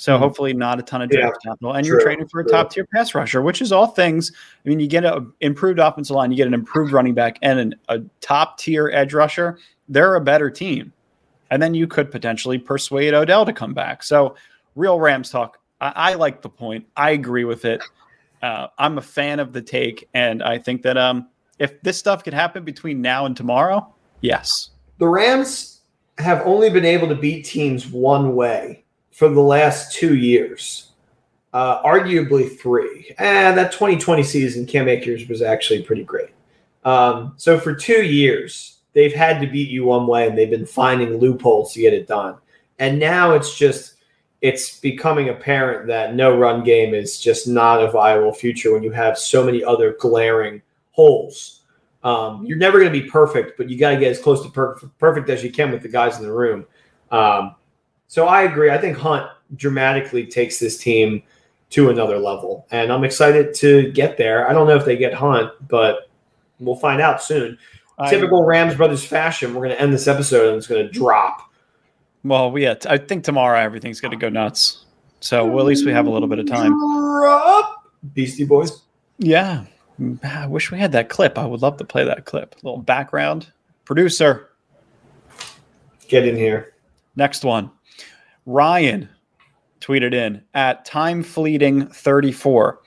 [0.04, 0.20] So Mhm.
[0.20, 2.70] hopefully not a ton of Yeah, draft capital, and you're true, trading for a top
[2.70, 4.34] tier pass rusher, which is all things.
[4.66, 7.58] I mean, you get an improved offensive line, you get an improved running back, and
[7.58, 9.60] an, a top tier edge rusher.
[9.88, 10.92] They're a better team,
[11.52, 14.04] and then you could potentially persuade Odell to come back.
[14.04, 14.36] So
[14.76, 15.60] real Rams talk.
[15.80, 16.86] I, I like the point.
[16.98, 17.82] I agree with it.
[18.42, 21.30] Uh, I'm a fan of the take, and I think that um,
[21.60, 24.72] if this stuff could happen between now and tomorrow, yes.
[24.98, 25.80] The Rams
[26.18, 28.83] have only been able to beat teams one way
[29.14, 30.90] for the last two years,
[31.54, 33.14] uh, arguably three.
[33.20, 36.32] And that 2020 season, Cam Akers was actually pretty great.
[36.84, 40.66] Um, so for two years, they've had to beat you one way, and they've been
[40.66, 42.38] finding loopholes to get it done.
[42.80, 43.96] And now it's just
[44.42, 48.92] it's becoming apparent that no run game is just not a viable future when you
[48.92, 50.62] have so many other glaring
[50.92, 51.62] holes.
[52.04, 54.50] Um, you're never going to be perfect, but you got to get as close to
[54.50, 56.66] per- perfect as you can with the guys in the room.
[57.10, 57.56] Um,
[58.14, 58.70] so I agree.
[58.70, 61.24] I think Hunt dramatically takes this team
[61.72, 64.48] to another level, and I'm excited to get there.
[64.48, 66.12] I don't know if they get Hunt, but
[66.60, 67.58] we'll find out soon.
[67.98, 69.56] I- Typical Rams brothers fashion.
[69.56, 71.52] We're going to end this episode and it's going to drop.
[72.24, 74.86] Well, we yeah, I think tomorrow everything's going to go nuts.
[75.20, 76.72] So well, at least we have a little bit of time.
[76.72, 77.92] Drop.
[78.14, 78.84] Beastie Boys.
[79.18, 79.66] Yeah.
[80.24, 81.40] I wish we had that clip.
[81.40, 82.54] I would love to play that clip.
[82.54, 83.52] A little background.
[83.86, 84.52] Producer.
[86.08, 86.74] Get in here.
[87.16, 87.72] Next one.
[88.46, 89.10] Ryan
[89.80, 92.80] tweeted in at time fleeting 34.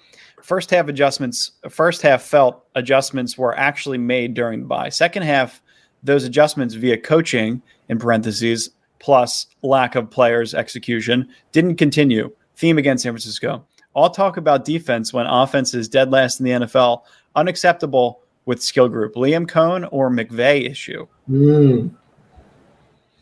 [0.42, 4.88] First half adjustments, first half felt adjustments were actually made during the bye.
[4.88, 5.60] Second half,
[6.02, 12.30] those adjustments via coaching, in parentheses, plus lack of players' execution, didn't continue.
[12.56, 13.66] Theme against San Francisco.
[13.94, 17.02] All talk about defense when offense is dead last in the NFL.
[17.34, 19.14] Unacceptable with skill group.
[19.14, 21.06] Liam Coen or McVay issue.
[21.30, 21.94] Mm.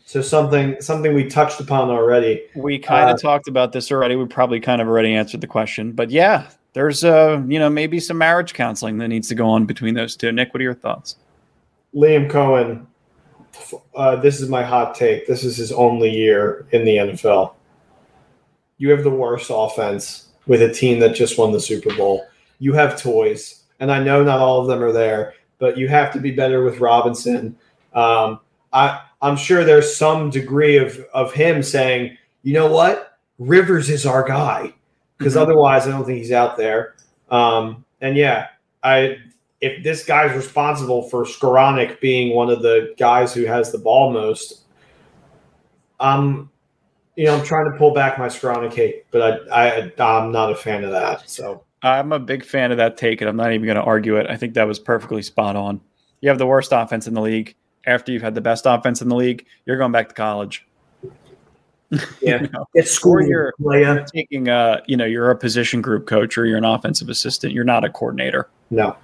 [0.07, 2.43] So something something we touched upon already.
[2.55, 4.15] We kind of Uh, talked about this already.
[4.15, 7.99] We probably kind of already answered the question, but yeah, there's uh, you know, maybe
[7.99, 10.31] some marriage counseling that needs to go on between those two.
[10.31, 11.15] Nick, what are your thoughts?
[11.93, 12.85] Liam Coen.
[13.95, 15.25] Uh, this is my hot take.
[15.25, 17.53] This is his only year in the NFL.
[18.77, 22.27] You have the worst offense with a team that just won the Super Bowl.
[22.59, 26.11] You have toys, and I know not all of them are there, but you have
[26.13, 27.55] to be better with Robinson.
[27.93, 28.41] Um,
[28.73, 34.05] I, I'm sure there's some degree of of him saying, you know what, Rivers is
[34.05, 34.71] our guy,
[35.17, 35.41] because Mhm.
[35.41, 36.93] otherwise I don't think he's out there.
[37.31, 38.47] Um, and yeah,
[38.83, 39.17] I
[39.61, 44.11] if this guy's responsible for Skowronek being one of the guys who has the ball
[44.11, 44.61] most,
[45.99, 46.51] I'm,
[47.15, 50.51] you know, I'm trying to pull back my Skowronek hate, but I, I, I'm not
[50.51, 51.27] a fan of that.
[51.27, 54.17] So I'm a big fan of that take, and I'm not even going to argue
[54.17, 54.27] it.
[54.29, 55.81] I think that was perfectly spot on.
[56.21, 57.55] You have the worst offense in the league.
[57.85, 60.65] After you've had the best offense in the league, you're going back to college.
[61.91, 61.97] Yeah.
[62.21, 62.65] You know?
[62.73, 66.57] it's Or you're, you're taking a, you know, you're a position group coach or you're
[66.57, 67.53] an offensive assistant.
[67.53, 68.49] You're not a coordinator.
[68.71, 68.97] No,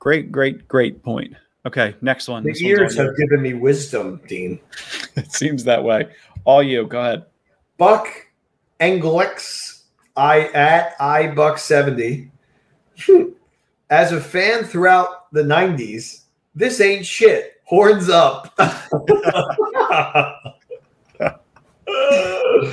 [0.00, 1.34] Great, great, great point.
[1.66, 2.42] Okay, next one.
[2.42, 4.58] the This years have given me wisdom, Dean.
[5.16, 6.08] It seems that way.
[6.44, 6.86] All you.
[6.86, 7.26] Go ahead.
[7.76, 8.08] Buck
[8.80, 9.82] Englix,
[10.16, 12.30] I at I Buck seventy.
[13.90, 16.22] As a fan throughout the '90s,
[16.54, 17.59] this ain't shit.
[17.70, 18.52] Horns up.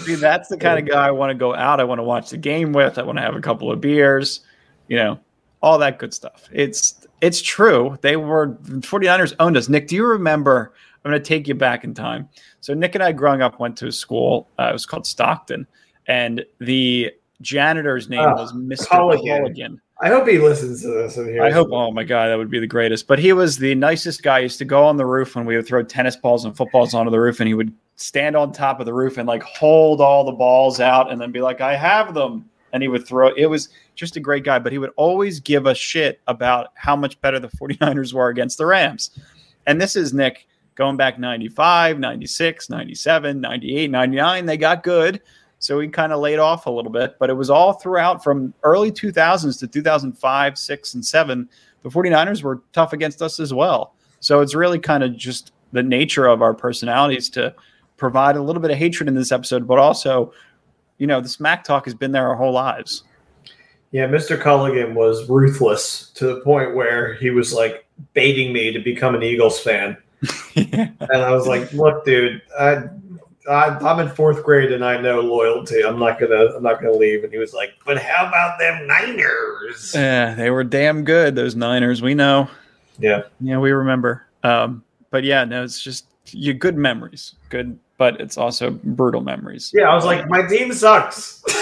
[0.01, 1.79] See, that's the kind of guy I want to go out.
[1.79, 2.97] I want to watch the game with.
[2.97, 4.39] I want to have a couple of beers,
[4.87, 5.19] you know,
[5.61, 6.49] all that good stuff.
[6.51, 7.99] It's it's true.
[8.01, 9.69] They were 49ers owned us.
[9.69, 10.73] Nick, do you remember?
[11.05, 12.27] I'm going to take you back in time.
[12.61, 14.49] So Nick and I growing up went to a school.
[14.57, 15.67] Uh, it was called Stockton,
[16.07, 17.11] and the
[17.41, 18.87] janitor's name Oh, was Mr.
[18.87, 19.41] Culligan.
[19.55, 19.79] Culligan.
[19.99, 21.41] I hope he listens to this and hears.
[21.41, 21.69] I hope.
[21.71, 23.07] Oh my god, that would be the greatest.
[23.07, 24.39] But he was the nicest guy.
[24.39, 26.93] He used to go on the roof when we would throw tennis balls and footballs
[26.93, 29.99] onto the roof, and he would stand on top of the roof and like hold
[30.01, 33.29] all the balls out, and then be like, "I have them," and he would throw.
[33.29, 36.95] It was just a great guy, but he would always give a shit about how
[36.95, 39.09] much better the 49ers were against the Rams.
[39.65, 44.45] And this is Nick going back 95, 96, 97, 98, 99.
[44.45, 45.21] They got good.
[45.59, 48.53] So he kind of laid off a little bit, but it was all throughout from
[48.63, 51.49] early 2000s to 2005, 6, and 7.
[51.83, 53.95] The 49ers were tough against us as well.
[54.19, 57.53] So it's really kind of just the nature of our personalities to
[57.97, 60.31] provide a little bit of hatred in this episode, but also,
[60.97, 63.03] you know, the smack talk has been there our whole lives.
[63.91, 64.41] Yeah, Mr.
[64.41, 69.23] Culligan was ruthless to the point where he was like baiting me to become an
[69.23, 69.97] Eagles fan,
[70.55, 72.83] and I was like, "Look, dude, I,
[73.49, 75.83] I, I'm in fourth grade and I know loyalty.
[75.83, 78.85] I'm not gonna, I'm not gonna leave." And he was like, "But how about them
[78.87, 82.01] Niners?" Yeah, they were damn good, those Niners.
[82.01, 82.49] We know.
[82.99, 84.25] Yeah, Yeah, we remember.
[84.43, 87.35] Um, but yeah, no, it's just you good memories.
[87.49, 89.71] Good, but it's also brutal memories.
[89.73, 89.89] yeah.
[89.89, 91.43] I was like, "My team sucks."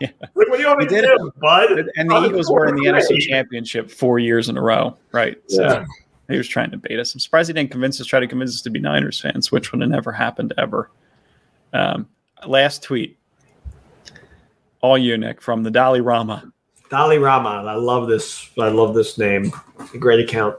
[0.00, 0.10] Yeah.
[0.20, 1.90] Like, what do you want me to do, bud?
[1.96, 3.18] And the Eagles were in the NFC.
[3.20, 5.36] Championship four years in a row, right?
[5.48, 5.84] So Yeah.
[6.28, 7.14] He was trying to bait us.
[7.14, 9.72] I'm surprised he didn't convince us, try to convince us to be Niners fans, which
[9.72, 10.90] would have never happened ever.
[11.72, 12.08] Um,
[12.46, 13.16] last tweet.
[14.80, 16.52] All you, Nick, from the Dalai Rama.
[16.90, 17.64] Dalai Rama.
[17.66, 18.48] I love this.
[18.58, 19.52] I love this name.
[19.98, 20.56] Great account.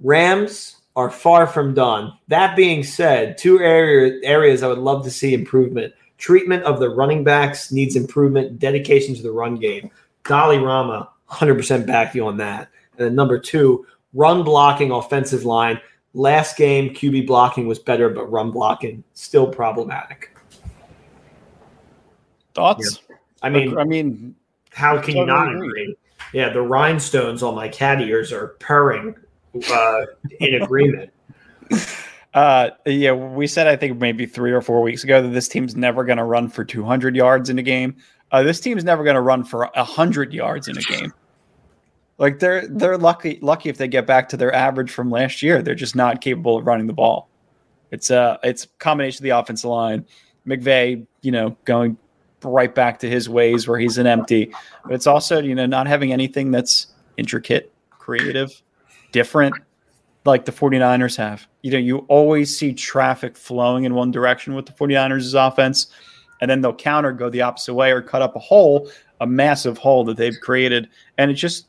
[0.00, 2.12] Rams are far from done.
[2.28, 5.94] That being said, two area, areas I would love to see improvement.
[6.18, 8.58] Treatment of the running backs needs improvement.
[8.58, 9.90] Dedication to the run game.
[10.24, 12.68] Dalai Rama, 100% back you on that.
[12.96, 15.80] And then number two, run blocking offensive line.
[16.14, 20.36] Last game, QB blocking was better, but run blocking still problematic.
[22.54, 23.00] Thoughts?
[23.42, 24.34] I mean, I mean,
[24.70, 25.96] how can you not Totally agree?
[26.32, 29.14] Yeah, the rhinestones on my cat ears are purring
[29.70, 30.00] uh,
[30.40, 31.10] in agreement.
[32.34, 35.76] uh, yeah, we said I think maybe three or four weeks ago that this team's
[35.76, 37.96] never going to run for 200 yards in a game.
[38.30, 41.12] Uh, this team's never going to run for 100 yards in a game.
[42.22, 45.60] Like they're they're lucky lucky if they get back to their average from last year.
[45.60, 47.28] They're just not capable of running the ball.
[47.90, 50.06] It's a it's a combination of the offensive line,
[50.46, 51.96] McVay, you know, going
[52.44, 54.54] right back to his ways where he's an empty,
[54.84, 58.62] but it's also you know not having anything that's intricate, creative,
[59.10, 59.56] different
[60.24, 61.48] like the 49ers have.
[61.62, 65.88] You know, you always see traffic flowing in one direction with the 49ers' offense,
[66.40, 68.88] and then they'll counter, go the opposite way, or cut up a hole,
[69.20, 70.88] a massive hole that they've created.
[71.18, 71.66] And it just,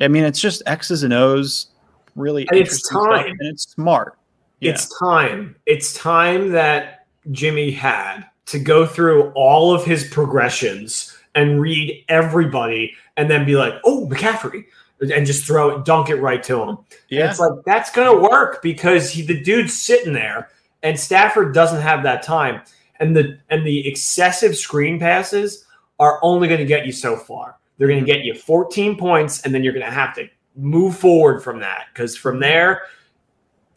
[0.00, 1.68] I mean, it's just X's and O's,
[2.16, 3.36] really And it's time.
[3.38, 4.18] and it's smart.
[4.60, 4.72] Yeah.
[4.72, 5.56] It's time.
[5.66, 12.94] It's time that Jimmy had to go through all of his progressions and read everybody
[13.16, 14.64] and then be like, oh, McCaffrey.
[15.00, 16.68] And just throw it, dunk it right to him.
[16.68, 16.78] And
[17.08, 17.30] yeah.
[17.30, 20.50] It's like that's going to work because he, the dude's sitting there,
[20.82, 22.60] and Stafford doesn't have that time,
[22.98, 25.64] and the and the excessive screen passes
[25.98, 27.56] are only going to get you so far.
[27.80, 30.98] They're going to get you 14 points, and then you're going to have to move
[30.98, 32.82] forward from that because from there,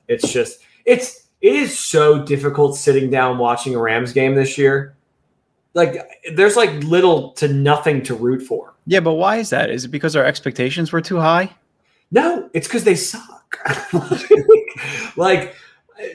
[0.10, 4.94] it's just it's it is so difficult sitting down watching a Rams game this year.
[5.74, 5.96] Like
[6.36, 8.74] there's like little to nothing to root for.
[8.86, 9.70] yeah, but why is that?
[9.70, 11.50] Is it because our expectations were too high?
[12.12, 13.58] No, it's because they suck.
[15.16, 15.56] like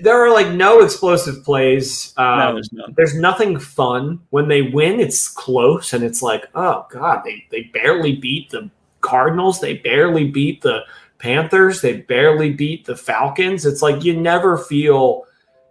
[0.01, 2.13] there are like no explosive plays.
[2.17, 2.95] Um, no, there's none.
[2.97, 5.01] there's nothing fun when they win.
[5.01, 8.71] It's close, and it's like, oh god, they they barely beat the
[9.01, 9.61] Cardinals.
[9.61, 10.81] They barely beat the
[11.19, 11.81] Panthers.
[11.81, 13.65] They barely beat the Falcons.
[13.67, 15.25] It's like you never feel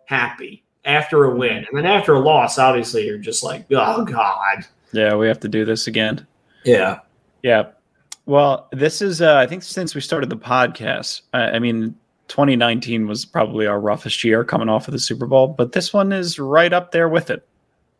[0.05, 4.65] happy after a win, and then after a loss, obviously you're just like, oh god,
[4.93, 6.25] Yeah, we have to do this again.
[6.63, 6.99] yeah.
[7.43, 7.67] Yeah.
[8.25, 11.95] Well, this is, uh, I think, since we started the podcast, I, I mean,
[12.27, 16.11] 2019 was probably our roughest year coming off of the Super Bowl, but this one
[16.11, 17.47] is right up there with it.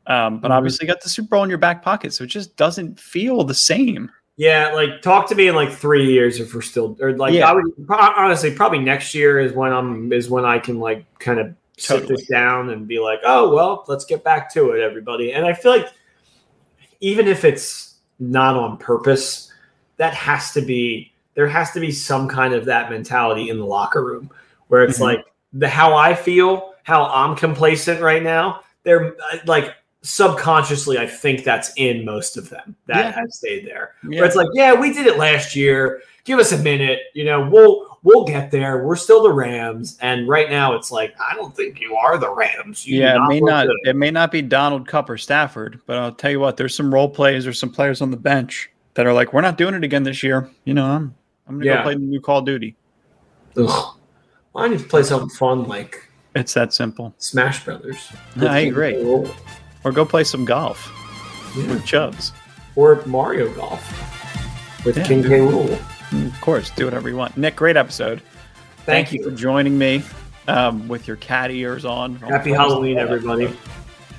[0.08, 0.56] Um, but Mhm.
[0.56, 3.44] obviously, you got the Super Bowl in your back pocket, so it just doesn't feel
[3.44, 4.10] the same.
[4.38, 7.50] Yeah, like talk to me in like three years if we're still or like Yeah.
[7.50, 11.40] I would honestly probably next year is when I'm is when I can like kind
[11.40, 15.34] of sit this down and be like, oh well, let's get back to it, everybody.
[15.34, 15.88] And I feel like
[17.00, 19.52] even if it's not on purpose,
[19.98, 23.66] that has to be there has to be some kind of that mentality in the
[23.66, 24.28] locker room
[24.70, 25.02] where it's Mhm.
[25.04, 28.62] like the how I feel, how I'm complacent right now.
[28.84, 29.16] They're
[29.46, 29.72] like
[30.02, 33.12] subconsciously, I think that's in most of them that Yeah.
[33.22, 34.20] has stayed there Yeah.
[34.22, 36.02] where it's like, yeah, we did it last year.
[36.24, 37.02] Give us a minute.
[37.14, 38.84] You know, we'll we'll get there.
[38.84, 42.34] We're still the Rams, and right now it's like, I don't think you are the
[42.34, 42.88] Rams.
[42.88, 43.76] You yeah, it may not good.
[43.86, 46.92] it may not be Donald Kupp or Stafford, but I'll tell you what, there's some
[46.94, 49.84] role plays or some players on the bench that are like, we're not doing it
[49.84, 50.50] again this year.
[50.64, 51.16] You know, I'm
[51.48, 51.78] I'm gonna Yeah.
[51.78, 52.76] go play the new Call of Duty.
[53.58, 53.96] Ugh.
[54.52, 57.14] Why don't you play something fun like It's that simple.
[57.18, 58.12] Smash Brothers?
[58.40, 58.96] I agree.
[59.84, 60.92] Or go play some golf
[61.56, 61.68] Yeah.
[61.68, 62.34] with Chubbs.
[62.76, 65.04] Or Mario Golf with Yeah.
[65.08, 65.30] King K.
[65.40, 65.78] Rool.
[66.28, 67.36] Of course, do whatever you want.
[67.38, 68.22] Nick, great episode.
[68.86, 69.24] Thank, for you.
[69.24, 70.04] For joining me
[70.48, 72.16] um, with your cat ears on.
[72.18, 73.54] Happy Halloween, everybody.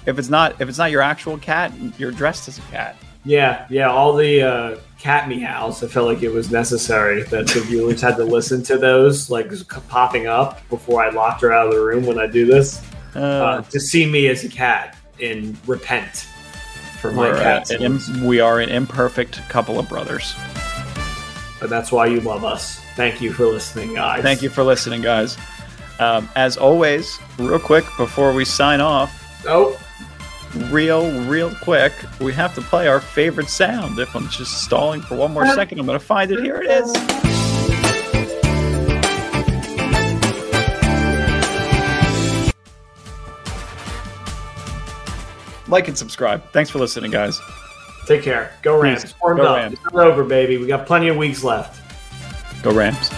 [0.07, 2.97] If it's not if it's not your actual cat, you're dressed as a cat.
[3.25, 3.91] Yeah, yeah.
[3.91, 5.83] All the uh, cat meows.
[5.83, 9.51] I felt like it was necessary that the viewers had to listen to those, like
[9.89, 12.83] popping up before I locked her out of the room when I do this.
[13.15, 16.27] Uh, uh, to see me as a cat and repent
[17.01, 20.35] for my uh, cat we are an imperfect couple of brothers.
[21.61, 22.81] But that's why you love us.
[22.95, 24.23] Thank you for listening, guys.
[24.23, 25.37] Thank you for listening, guys.
[25.99, 29.15] Um, as always, real quick before we sign off,
[29.47, 29.79] Oh,
[30.71, 33.99] real, real quick, we have to play our favorite sound.
[33.99, 36.41] If I'm just stalling for one more uh, second, I'm going to find it.
[36.41, 36.93] Here it is.
[45.69, 46.43] Like and subscribe.
[46.53, 47.41] Thanks for listening, guys.
[48.07, 48.53] take care.
[48.63, 49.13] Go Rams.
[49.23, 49.57] Go up.
[49.57, 49.75] Rams.
[49.75, 50.57] It's not over, baby.
[50.57, 51.83] We got plenty of weeks left.
[52.63, 53.11] Go Rams.